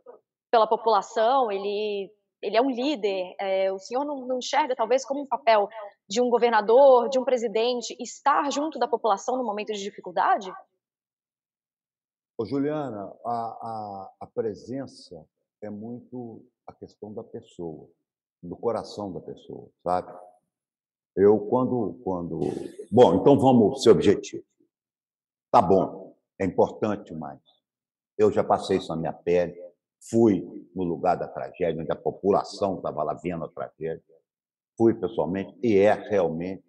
[0.51, 3.35] pela população, ele, ele é um líder.
[3.39, 5.67] É, o senhor não, não enxerga, talvez, como um papel
[6.07, 10.51] de um governador, de um presidente, estar junto da população no momento de dificuldade?
[12.37, 15.25] Ô, Juliana, a, a, a presença
[15.61, 17.87] é muito a questão da pessoa,
[18.43, 20.11] do coração da pessoa, sabe?
[21.15, 21.97] Eu, quando.
[22.03, 22.39] quando...
[22.91, 24.45] Bom, então vamos ser objetivos.
[25.49, 27.39] Tá bom, é importante, mas
[28.17, 29.55] eu já passei isso na minha pele,
[30.01, 34.03] fui no lugar da tragédia, onde a população estava lá vendo a tragédia,
[34.77, 36.65] fui pessoalmente, e é realmente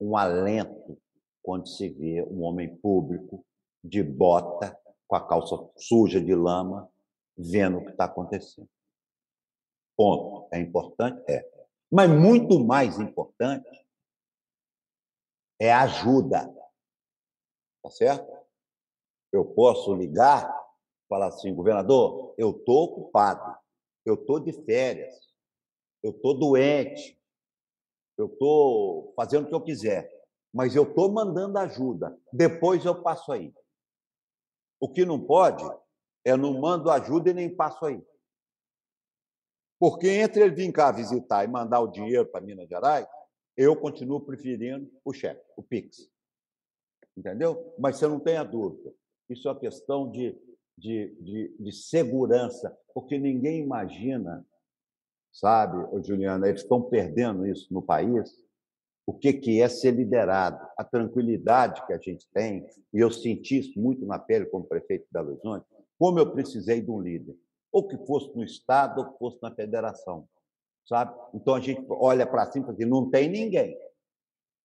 [0.00, 0.96] um alento
[1.42, 3.44] quando se vê um homem público
[3.82, 4.78] de bota
[5.10, 6.88] com a calça suja de lama,
[7.36, 8.70] vendo o que está acontecendo.
[9.96, 10.48] Ponto.
[10.54, 11.20] É importante?
[11.28, 11.44] É.
[11.90, 13.68] Mas muito mais importante
[15.60, 16.48] é ajuda.
[17.82, 18.30] Tá certo?
[19.32, 20.48] Eu posso ligar
[21.08, 23.58] falar assim, governador, eu estou ocupado,
[24.06, 25.12] eu estou de férias,
[26.04, 27.20] eu estou doente,
[28.16, 30.08] eu estou fazendo o que eu quiser,
[30.54, 33.52] mas eu estou mandando ajuda, depois eu passo aí.
[34.80, 35.62] O que não pode
[36.24, 38.02] é não mando ajuda e nem passo aí.
[39.78, 43.06] Porque entre ele vir cá visitar e mandar o dinheiro para Minas Gerais,
[43.56, 46.10] eu continuo preferindo o cheque, o Pix.
[47.16, 47.74] Entendeu?
[47.78, 48.92] Mas você não tenha dúvida.
[49.28, 50.38] Isso é uma questão de,
[50.76, 54.46] de, de, de segurança, porque ninguém imagina,
[55.32, 58.34] sabe, Juliana, eles estão perdendo isso no país,
[59.06, 63.58] o que, que é ser liderado, a tranquilidade que a gente tem, e eu senti
[63.58, 65.66] isso muito na pele como prefeito de Belo Horizonte,
[65.98, 67.36] como eu precisei de um líder,
[67.72, 70.28] ou que fosse no Estado, ou que fosse na federação,
[70.86, 71.14] sabe?
[71.34, 73.76] Então a gente olha para cima e assim, não tem ninguém.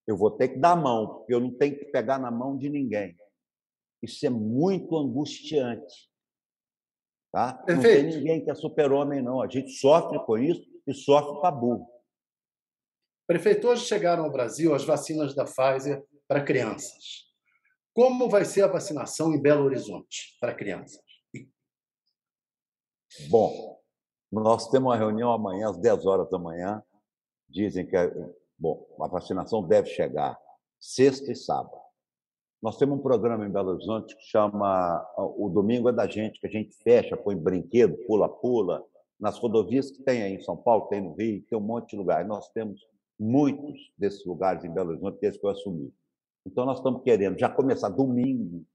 [0.08, 2.70] Eu vou ter que dar mão, porque eu não tenho que pegar na mão de
[2.70, 3.18] ninguém.
[4.02, 6.10] Isso é muito angustiante.
[7.32, 7.64] Tá?
[7.68, 9.42] Não tem ninguém que é super-homem, não.
[9.42, 11.95] A gente sofre com isso e sofre para burro.
[13.28, 17.26] Prefeito, hoje chegaram ao Brasil as vacinas da Pfizer para crianças.
[17.92, 21.02] Como vai ser a vacinação em Belo Horizonte para crianças?
[23.28, 23.80] Bom,
[24.32, 26.84] nós temos uma reunião amanhã, às 10 horas da manhã.
[27.50, 27.96] Dizem que
[28.60, 30.38] bom, a vacinação deve chegar
[30.80, 31.82] sexta e sábado.
[32.62, 36.46] Nós temos um programa em Belo Horizonte que chama O Domingo é da Gente, que
[36.46, 38.86] a gente fecha, põe brinquedo, pula-pula,
[39.20, 41.96] nas rodovias que tem aí em São Paulo, tem no Rio, tem um monte de
[41.96, 42.28] lugares.
[42.28, 42.82] Nós temos
[43.20, 45.94] muitos desses lugares em Belo Horizonte, desde que eu assumi.
[46.46, 48.66] Então, nós estamos querendo já começar domingo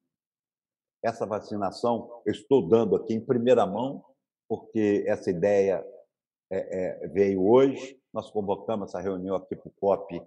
[1.03, 2.23] essa vacinação.
[2.27, 4.05] Eu estou dando aqui em primeira mão
[4.49, 5.87] porque essa ideia
[6.51, 8.01] é, é, veio hoje.
[8.13, 10.21] Nós convocamos essa reunião aqui para o COP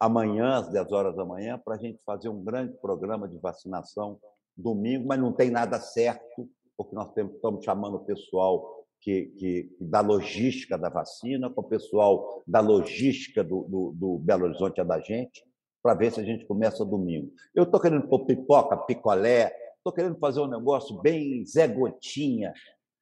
[0.00, 4.18] amanhã, às 10 horas da manhã, para a gente fazer um grande programa de vacinação
[4.56, 9.76] domingo, mas não tem nada certo, porque nós temos, estamos chamando o pessoal que, que,
[9.80, 14.84] da logística da vacina, com o pessoal da logística do, do, do Belo Horizonte é
[14.84, 15.44] da gente,
[15.82, 17.32] para ver se a gente começa domingo.
[17.54, 22.52] Eu estou querendo pôr pipoca, picolé, estou querendo fazer um negócio bem Zé Gotinha,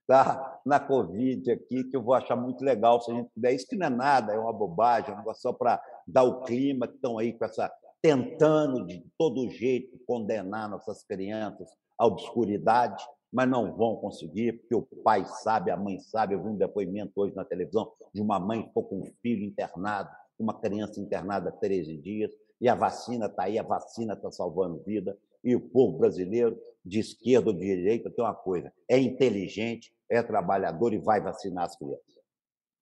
[0.07, 0.61] tá?
[0.65, 3.55] na Covid aqui, que eu vou achar muito legal se a gente puder.
[3.55, 6.43] Isso que não é nada, é uma bobagem, é um negócio só para dar o
[6.43, 7.73] clima, que estão aí com essa
[8.03, 11.69] tentando de todo jeito condenar nossas crianças
[11.99, 16.35] à obscuridade, mas não vão conseguir, porque o pai sabe, a mãe sabe.
[16.35, 19.45] Eu vi um depoimento hoje na televisão de uma mãe que ficou com um filho
[19.45, 24.31] internado, uma criança internada há 13 dias, e a vacina está aí, a vacina está
[24.31, 25.17] salvando vida.
[25.45, 30.23] E o povo brasileiro, de esquerda ou de direita, tem uma coisa: é inteligente, é
[30.23, 32.17] trabalhador e vai vacinar as crianças.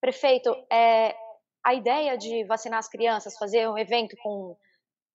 [0.00, 1.14] Prefeito, é,
[1.64, 4.56] a ideia de vacinar as crianças, fazer um evento com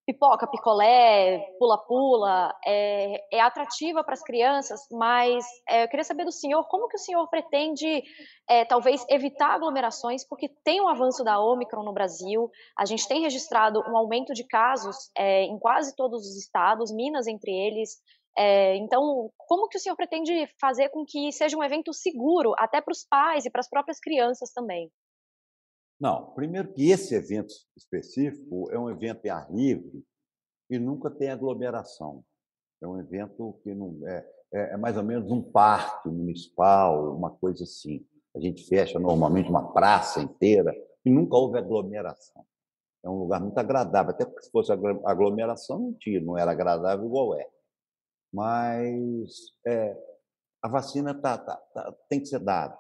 [0.10, 6.32] pipoca, picolé, pula-pula, é, é, atrativa para as crianças, mas é, eu queria saber do
[6.32, 8.02] senhor como que o senhor pretende,
[8.50, 13.22] é, talvez, evitar aglomerações, porque tem um avanço da Omicron no Brasil, a gente tem
[13.22, 17.92] registrado um aumento de casos é, em quase todos os estados, Minas entre eles,
[18.36, 22.82] é, então, como que o senhor pretende fazer com que seja um evento seguro, até
[22.82, 24.90] para os pais e para as próprias crianças também?
[26.00, 30.04] Não, primeiro que esse evento específico é um evento em ar livre
[30.70, 32.24] e nunca tem aglomeração.
[32.82, 37.32] É um evento que não é, é, é mais ou menos um parque municipal, uma
[37.32, 38.06] coisa assim.
[38.34, 40.74] A gente fecha normalmente uma praça inteira
[41.04, 42.46] e nunca houve aglomeração.
[43.04, 47.06] É um lugar muito agradável, até porque se fosse aglomeração não tinha, não era agradável
[47.06, 47.50] igual é.
[48.32, 49.98] Mas é,
[50.62, 52.78] a vacina tá, tá, tá, tem que ser dada.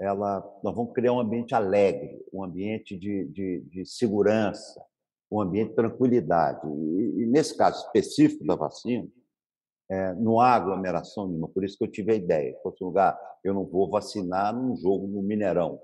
[0.00, 4.82] Ela, nós vamos criar um ambiente alegre, um ambiente de, de, de segurança,
[5.30, 6.66] um ambiente de tranquilidade.
[6.66, 9.06] E, e, nesse caso específico da vacina,
[9.90, 12.58] é, não há aglomeração nenhuma, por isso que eu tive a ideia.
[12.62, 15.78] Fosse um lugar, eu não vou vacinar num jogo no Mineirão.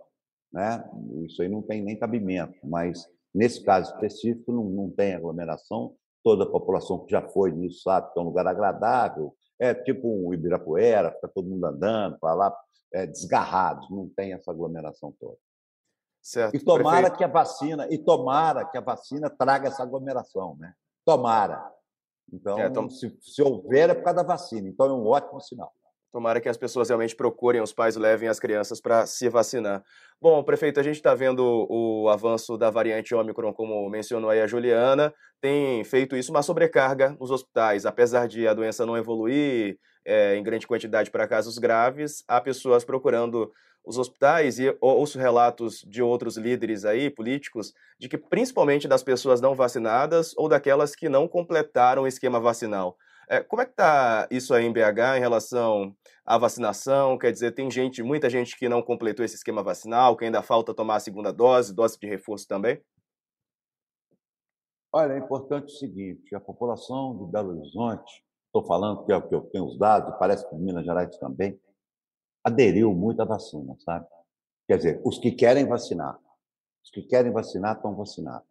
[0.53, 0.83] Né?
[1.27, 5.95] Isso aí não tem nem cabimento, mas nesse caso específico não, não tem aglomeração
[6.27, 10.09] toda a população que já foi nisso sabe que é um lugar agradável, é tipo
[10.09, 12.57] um Ibirapuera, fica todo mundo andando para lá,
[12.93, 15.37] é, desgarrados, não tem essa aglomeração toda.
[16.21, 17.19] Certo, e tomara prefeito.
[17.19, 20.75] que a vacina, e tomara que a vacina traga essa aglomeração, né?
[21.05, 21.73] Tomara.
[22.33, 22.91] Então, é, tom...
[22.91, 25.73] se, se houver é por causa da vacina, então é um ótimo sinal.
[26.17, 29.85] Tomara que as pessoas realmente procurem, os pais levem as crianças para se vacinar.
[30.19, 34.47] Bom, prefeito, a gente está vendo o avanço da variante Ômicron, como mencionou aí a
[34.47, 35.13] Juliana,
[35.43, 37.85] tem feito isso uma sobrecarga nos hospitais.
[37.85, 42.83] Apesar de a doença não evoluir é, em grande quantidade para casos graves, há pessoas
[42.83, 43.53] procurando
[43.85, 49.43] os hospitais e ouço relatos de outros líderes aí, políticos, de que principalmente das pessoas
[49.43, 52.97] não vacinadas ou daquelas que não completaram o esquema vacinal.
[53.29, 57.19] É, como é que está isso aí em BH em relação à vacinação?
[57.19, 60.73] Quer dizer, tem gente, muita gente que não completou esse esquema vacinal, que ainda falta
[60.73, 62.81] tomar a segunda dose, dose de reforço também?
[64.93, 69.29] Olha, é importante o seguinte: a população de Belo Horizonte, estou falando que é o
[69.29, 71.61] que eu tenho os dados, parece que Minas Gerais também,
[72.45, 74.07] aderiu muito à vacina, sabe?
[74.69, 76.17] Quer dizer, os que querem vacinar,
[76.85, 78.49] os que querem vacinar estão vacinados.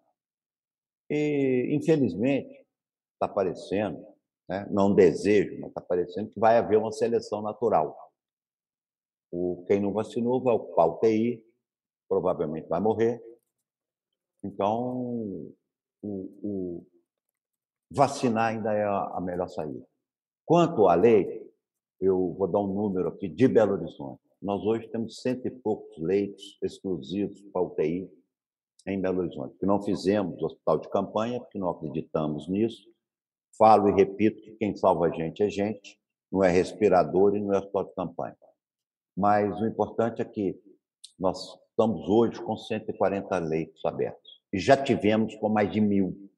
[1.10, 2.66] E, infelizmente,
[3.14, 4.06] está parecendo,
[4.48, 4.68] né?
[4.70, 7.98] não desejo, mas está parecendo que vai haver uma seleção natural.
[9.32, 11.44] O, quem não vacinou vai ocupar o TI,
[12.08, 13.22] provavelmente vai morrer.
[14.44, 15.52] Então,
[16.02, 16.88] o, o
[17.92, 19.86] vacinar ainda é a, melhor saída.
[20.46, 21.52] Quanto à lei,
[22.00, 24.22] eu vou dar um número aqui de Belo Horizonte.
[24.42, 28.12] Nós hoje temos cento e poucos leitos exclusivos para UTI
[28.86, 32.88] em Belo Horizonte, que não fizemos hospital de campanha, porque não acreditamos nisso.
[33.58, 36.00] Falo e repito que quem salva a gente é gente,
[36.32, 38.38] não é respirador e não é hospital de campanha.
[39.16, 40.60] Mas o importante é que
[41.18, 46.30] nós estamos hoje com 140 leitos abertos e já tivemos com mais de mil.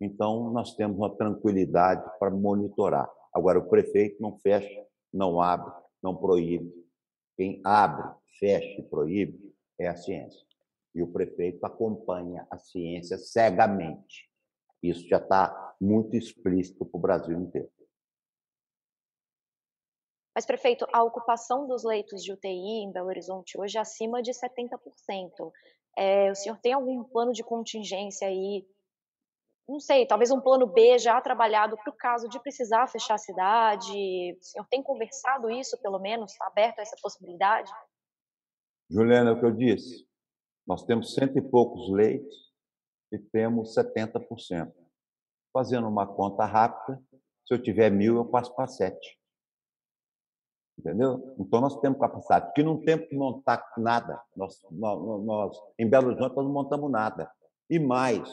[0.00, 3.10] Então, nós temos uma tranquilidade para monitorar.
[3.34, 5.72] Agora, o prefeito não fecha, não abre,
[6.02, 6.72] não proíbe.
[7.36, 10.40] Quem abre, fecha e proíbe é a ciência.
[10.94, 14.29] E o prefeito acompanha a ciência cegamente.
[14.82, 17.70] Isso já está muito explícito para o Brasil inteiro.
[20.34, 24.30] Mas, prefeito, a ocupação dos leitos de UTI em Belo Horizonte hoje é acima de
[24.30, 25.52] 70%.
[25.98, 28.64] É, o senhor tem algum plano de contingência aí?
[29.68, 33.18] Não sei, talvez um plano B já trabalhado para o caso de precisar fechar a
[33.18, 33.92] cidade?
[34.40, 36.32] O senhor tem conversado isso, pelo menos?
[36.32, 37.70] Está aberto a essa possibilidade?
[38.88, 40.08] Juliana, é o que eu disse.
[40.66, 42.49] Nós temos cento e poucos leitos
[43.12, 44.72] e temos 70%.
[45.52, 47.02] Fazendo uma conta rápida,
[47.46, 49.18] se eu tiver mil, eu passo para sete.
[50.78, 51.34] Entendeu?
[51.38, 54.22] Então nós temos capacidade, porque não temos que montar nada.
[54.34, 57.30] Nós, nós, nós, em Belo Horizonte, nós não montamos nada.
[57.68, 58.30] E mais,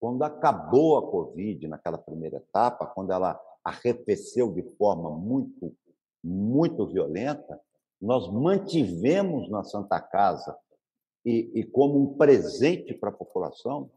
[0.00, 5.76] quando acabou a Covid, naquela primeira etapa, quando ela arrefeceu de forma muito,
[6.22, 7.60] muito violenta,
[8.00, 10.56] nós mantivemos na Santa Casa
[11.26, 13.90] e, e como um presente para a população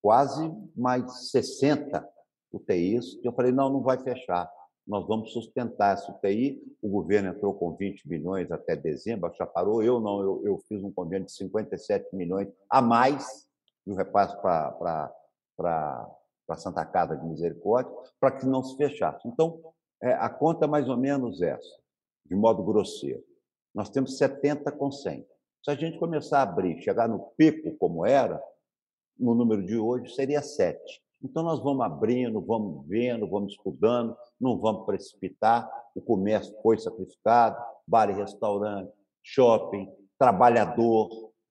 [0.00, 2.08] quase mais 60
[2.52, 3.18] UTIs.
[3.24, 4.48] Eu falei, não, não vai fechar
[4.86, 6.60] nós vamos sustentar essa UTI.
[6.82, 9.82] O governo entrou com 20 milhões até dezembro, já parou.
[9.82, 13.48] Eu não, eu, eu fiz um convênio de 57 milhões a mais
[13.86, 15.14] um repasse para
[16.56, 19.26] Santa Casa de Misericórdia, para que não se fechasse.
[19.26, 19.60] Então,
[20.00, 21.80] é, a conta é mais ou menos essa,
[22.26, 23.24] de modo grosseiro.
[23.74, 25.26] Nós temos 70 com 100.
[25.64, 28.42] Se a gente começar a abrir, chegar no pico como era,
[29.18, 30.78] no número de hoje, seria 7.
[31.22, 35.70] Então, nós vamos abrindo, vamos vendo, vamos estudando, não vamos precipitar.
[35.94, 38.92] O comércio foi sacrificado, bar e restaurante,
[39.22, 41.08] shopping, trabalhador.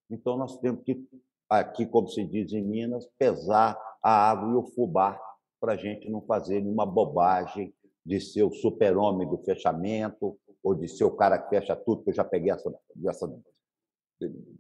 [0.10, 1.02] Então, nós temos que,
[1.50, 5.18] aqui, como se diz em Minas, pesar a água e o fubá
[5.60, 7.74] para a gente não fazer nenhuma bobagem
[8.06, 12.12] de ser o super-homem do fechamento ou de ser o cara que fecha tudo, que
[12.12, 12.74] eu já peguei essa,
[13.08, 13.40] essa,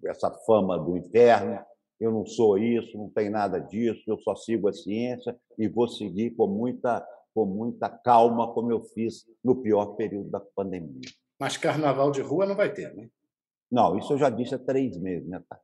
[0.05, 1.59] essa fama do inferno
[2.01, 5.87] eu não sou isso, não tem nada disso, eu só sigo a ciência e vou
[5.87, 11.07] seguir com muita, com muita calma, como eu fiz no pior período da pandemia.
[11.39, 13.07] Mas carnaval de rua não vai ter, né?
[13.71, 15.59] Não, isso eu já disse há três meses, né, tá?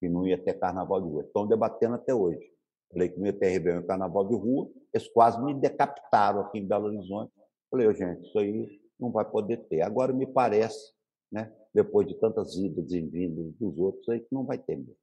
[0.00, 1.22] Que não ia ter carnaval de rua.
[1.22, 2.44] Estão debatendo até hoje.
[2.92, 6.66] Falei que não ia ter Réveillon carnaval de rua, eles quase me decapitaram aqui em
[6.66, 7.32] Belo Horizonte.
[7.70, 9.82] Falei, oh, gente, isso aí não vai poder ter.
[9.82, 10.92] Agora me parece,
[11.30, 14.96] né, depois de tantas idas e vindas dos outros, aí que não vai ter mesmo.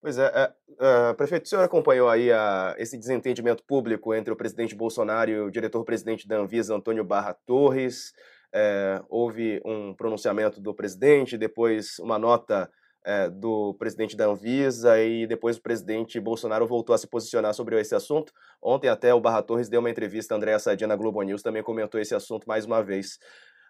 [0.00, 4.36] Pois é, é, é, prefeito, o senhor acompanhou aí a, esse desentendimento público entre o
[4.36, 8.12] presidente Bolsonaro e o diretor-presidente da Anvisa, Antônio Barra Torres.
[8.52, 12.68] É, houve um pronunciamento do presidente, depois uma nota
[13.04, 17.80] é, do presidente da Anvisa e depois o presidente Bolsonaro voltou a se posicionar sobre
[17.80, 18.32] esse assunto.
[18.62, 22.00] Ontem até o Barra Torres deu uma entrevista Andréa Sadia na Globo News, também comentou
[22.00, 23.18] esse assunto mais uma vez.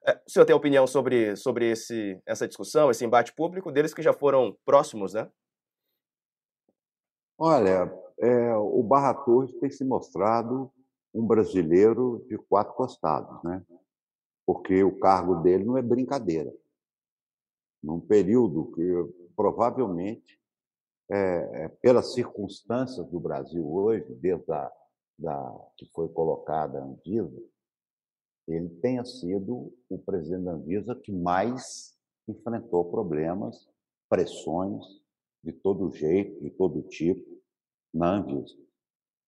[0.06, 4.02] É, o senhor tem opinião sobre, sobre esse, essa discussão, esse embate público, deles que
[4.02, 5.30] já foram próximos, né?
[7.38, 10.70] Olha, é, o Barra Torres tem se mostrado
[11.14, 13.62] um brasileiro de quatro costados, né?
[14.46, 16.52] porque o cargo dele não é brincadeira.
[17.82, 18.82] Num período que
[19.36, 20.40] provavelmente,
[21.10, 24.72] é, é, pelas circunstâncias do Brasil hoje, desde a
[25.18, 27.42] da, que foi colocada a Anvisa,
[28.48, 31.96] ele tenha sido o presidente da Anvisa que mais
[32.28, 33.68] enfrentou problemas,
[34.08, 34.84] pressões,
[35.44, 37.24] de todo jeito, de todo tipo,
[37.92, 38.56] na Anvisa.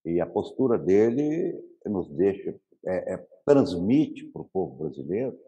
[0.04, 5.38] E a postura dele nos deixa, é, é, transmite para o povo brasileiro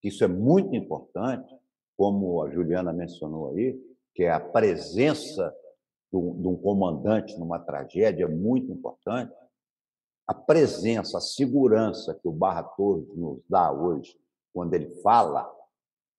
[0.00, 1.54] que isso é muito importante,
[1.96, 3.78] como a Juliana mencionou aí,
[4.14, 5.54] que é a presença
[6.12, 9.32] de um, comandante numa tragédia muito importante.
[10.26, 14.18] A presença, a segurança que o Barra Torres nos dá hoje,
[14.52, 15.50] quando ele fala,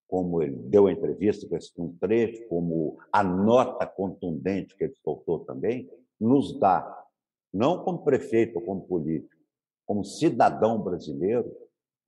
[0.07, 4.95] como ele deu a entrevista com esse um trecho, como a nota contundente que ele
[5.03, 5.89] soltou também,
[6.19, 7.05] nos dá,
[7.53, 9.41] não como prefeito ou como político,
[9.85, 11.51] como cidadão brasileiro,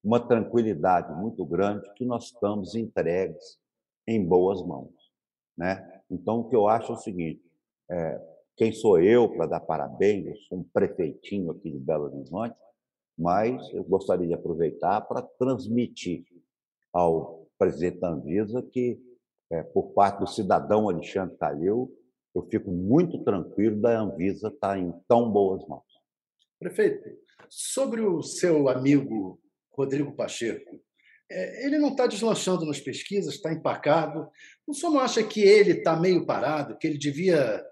[0.04, 3.58] uma tranquilidade muito grande que nós estamos entregues
[4.06, 5.03] em boas mãos.
[5.58, 6.02] Né?
[6.10, 7.42] Então, o que eu acho é o seguinte:
[7.90, 8.22] é,
[8.56, 10.26] quem sou eu para dar parabéns?
[10.28, 12.56] Eu sou um prefeitinho aqui de Belo Horizonte,
[13.18, 16.26] mas eu gostaria de aproveitar para transmitir
[16.92, 19.00] ao presidente da Anvisa que,
[19.52, 21.92] é, por parte do cidadão Alexandre Calil,
[22.36, 25.84] eu fico muito tranquilo da Anvisa estar em tão boas mãos.
[26.60, 27.10] Prefeito,
[27.50, 29.40] sobre o seu amigo
[29.72, 30.80] Rodrigo Pacheco,
[31.30, 34.30] ele não está deslanchando nas pesquisas, está empacado.
[34.68, 37.66] O senhor não acha que ele está meio parado, que ele devia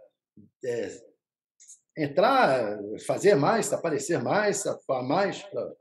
[0.63, 1.01] é,
[1.97, 5.43] entrar, fazer mais, aparecer mais, falar mais?
[5.43, 5.73] Pra...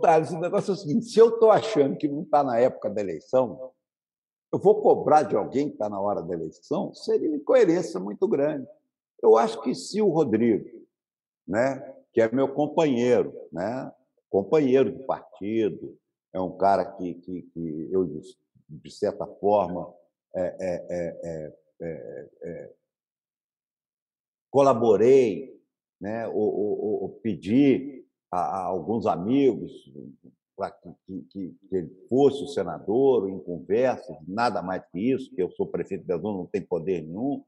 [0.00, 2.90] Thales, o negócio é o seguinte: se eu estou achando que não está na época
[2.90, 3.72] da eleição,
[4.52, 8.28] eu vou cobrar de alguém que está na hora da eleição, seria uma incoerência muito
[8.28, 8.66] grande.
[9.22, 10.68] Eu acho que se o Rodrigo,
[11.46, 11.80] né,
[12.12, 13.90] que é meu companheiro, né,
[14.32, 15.98] companheiro de partido,
[16.32, 18.06] é um cara que, que, que eu,
[18.66, 19.92] de certa forma,
[20.34, 22.72] é, é, é,
[24.50, 25.60] colaborei,
[26.00, 29.70] né, ou, ou, ou pedi a, a, alguns amigos
[30.56, 35.42] para que, que, que, ele fosse o senador, em conversas, nada mais que isso, que
[35.42, 37.44] eu sou prefeito de Zona, não tem poder nenhum.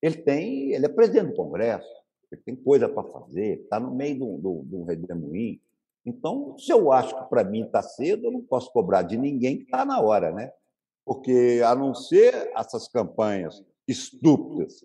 [0.00, 1.88] Ele tem, ele é presidente do Congresso,
[2.30, 5.60] ele tem coisa para fazer, está no meio de um redemoinho.
[6.04, 9.58] Então, se eu acho que para mim está cedo, eu não posso cobrar de ninguém
[9.58, 10.52] que está na hora, né?
[11.04, 14.84] Porque, a não ser essas campanhas estúpidas,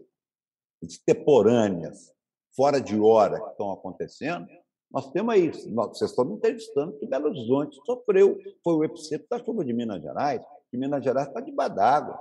[0.82, 2.14] extemporâneas,
[2.56, 4.48] fora de hora que estão acontecendo,
[4.92, 9.44] nós temos aí, vocês estão me entrevistando que Belo Horizonte sofreu, foi o epicentro da
[9.44, 10.42] chuva de Minas Gerais,
[10.72, 12.20] que Minas Gerais está debaixo d'água.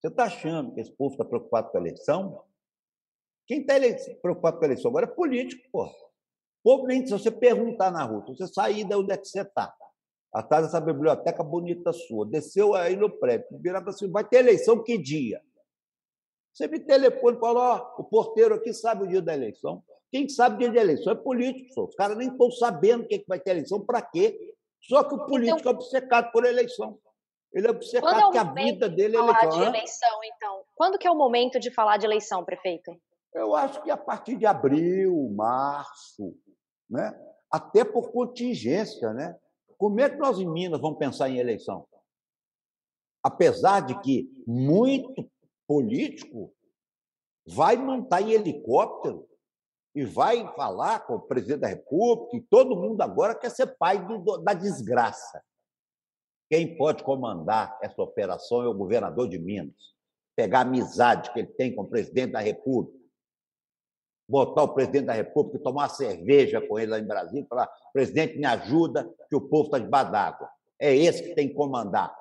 [0.00, 2.44] Você está achando que esse povo está preocupado com a eleição?
[3.46, 3.74] Quem está
[4.20, 5.88] preocupado com a eleição agora é político, pô.
[6.62, 9.40] Povo nem se você perguntar na rua, se você sair da onde é que você
[9.40, 9.74] está,
[10.32, 14.96] atrás dessa biblioteca bonita sua, desceu aí no prédio, virava assim, vai ter eleição que
[14.96, 15.42] dia?
[16.52, 19.82] Você me telefone e fala, ó, o porteiro aqui sabe o dia da eleição.
[20.10, 21.84] Quem sabe o dia da eleição é político, só.
[21.84, 24.38] os caras nem estão sabendo o que, é que vai ter eleição, para quê?
[24.82, 26.98] Só que o político então, é obcecado por eleição.
[27.54, 29.50] Ele é obcecado é que a vida dele é eleição.
[29.50, 30.62] de eleição, então.
[30.74, 32.92] Quando que é o momento de falar de eleição, prefeito?
[33.34, 36.34] Eu acho que a partir de abril, março,
[36.92, 37.18] né?
[37.50, 39.12] até por contingência.
[39.12, 39.36] Né?
[39.78, 41.88] Como é que nós em Minas vamos pensar em eleição?
[43.24, 45.28] Apesar de que muito
[45.66, 46.52] político
[47.46, 49.28] vai montar em helicóptero
[49.94, 54.04] e vai falar com o presidente da República, e todo mundo agora quer ser pai
[54.04, 55.42] do, da desgraça.
[56.50, 59.92] Quem pode comandar essa operação é o governador de Minas.
[60.34, 63.01] Pegar a amizade que ele tem com o presidente da República,
[64.28, 67.70] botar o presidente da República tomar uma cerveja com ele lá em Brasília e falar:
[67.92, 70.48] presidente, me ajuda, que o povo está debaixo d'água.
[70.80, 72.14] É esse que tem que comandar.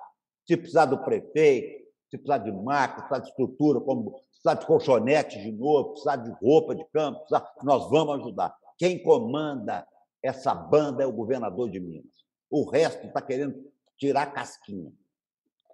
[0.47, 5.41] Se precisar do prefeito, se precisar de máquina, precisar de estrutura, como precisar de colchonete
[5.41, 8.53] de novo, precisar de roupa de campo, precisar, nós vamos ajudar.
[8.77, 9.87] Quem comanda
[10.23, 12.11] essa banda é o governador de Minas.
[12.49, 13.55] O resto está querendo
[13.97, 14.91] tirar casquinha.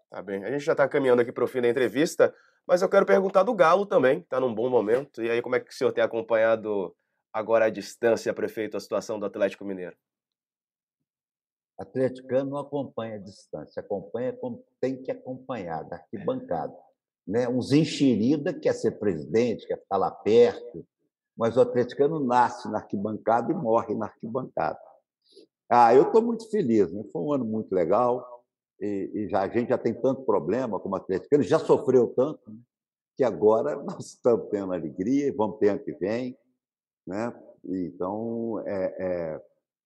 [0.10, 0.44] Tá bem.
[0.44, 2.34] A gente já está caminhando aqui para o fim da entrevista.
[2.68, 5.24] Mas eu quero perguntar do Galo também, está num bom momento.
[5.24, 6.94] E aí, como é que o senhor tem acompanhado
[7.32, 9.96] agora à distância, prefeito, a situação do Atlético Mineiro?
[11.80, 16.76] Atleticano não acompanha a distância, acompanha como tem que acompanhar, da arquibancada.
[17.26, 17.48] Né?
[17.48, 20.86] Uns enxerida quer ser presidente, quer ficar lá perto,
[21.38, 24.80] mas o atleticano nasce na arquibancada e morre na arquibancada.
[25.70, 27.04] Ah, eu estou muito feliz, né?
[27.14, 28.37] foi um ano muito legal
[28.80, 32.60] e, e já, a gente já tem tanto problema como atleticano, já sofreu tanto, né?
[33.16, 36.38] que agora nós estamos tendo alegria vamos ter ano que vem.
[37.06, 37.34] Né?
[37.66, 39.42] Então, é, é...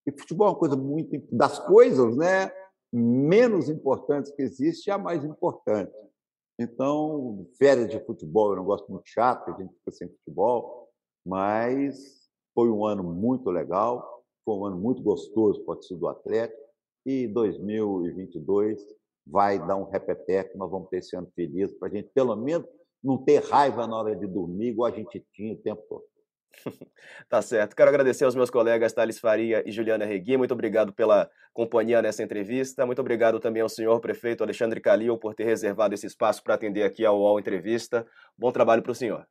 [0.08, 1.16] E futebol é uma coisa muito.
[1.32, 2.52] das coisas né,
[2.92, 5.94] menos importantes que existe, é a mais importante.
[6.60, 10.90] Então, férias de futebol eu não gosto muito chato, a gente fica sem futebol,
[11.26, 16.61] mas foi um ano muito legal, foi um ano muito gostoso para o do Atlético
[17.06, 18.80] e 2022
[19.26, 22.68] vai dar um repeteco, nós vamos ter esse ano feliz para a gente, pelo menos,
[23.04, 26.04] não ter raiva na hora de dormir, igual a gente tinha o tempo todo.
[27.30, 27.76] tá certo.
[27.76, 30.38] Quero agradecer aos meus colegas Thales Faria e Juliana Regui.
[30.38, 32.86] Muito obrigado pela companhia nessa entrevista.
[32.86, 36.84] Muito obrigado também ao senhor prefeito Alexandre Calil por ter reservado esse espaço para atender
[36.84, 38.06] aqui ao UOL Entrevista.
[38.38, 39.26] Bom trabalho para o senhor.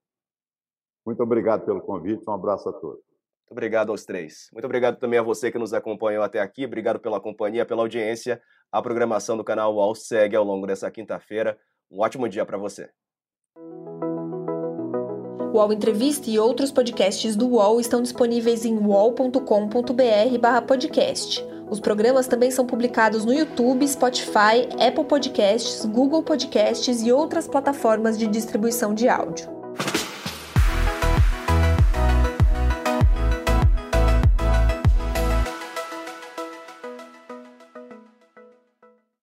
[1.04, 2.24] Muito obrigado pelo convite.
[2.28, 3.09] Um abraço a todos.
[3.50, 4.48] Muito obrigado aos três.
[4.52, 6.64] Muito obrigado também a você que nos acompanhou até aqui.
[6.64, 8.40] Obrigado pela companhia, pela audiência.
[8.70, 11.58] A programação do canal UOL segue ao longo dessa quinta-feira.
[11.90, 12.88] Um ótimo dia para você.
[15.52, 21.44] O UOL Entrevista e outros podcasts do UOL estão disponíveis em uol.com.br/podcast.
[21.68, 28.16] Os programas também são publicados no YouTube, Spotify, Apple Podcasts, Google Podcasts e outras plataformas
[28.16, 29.59] de distribuição de áudio.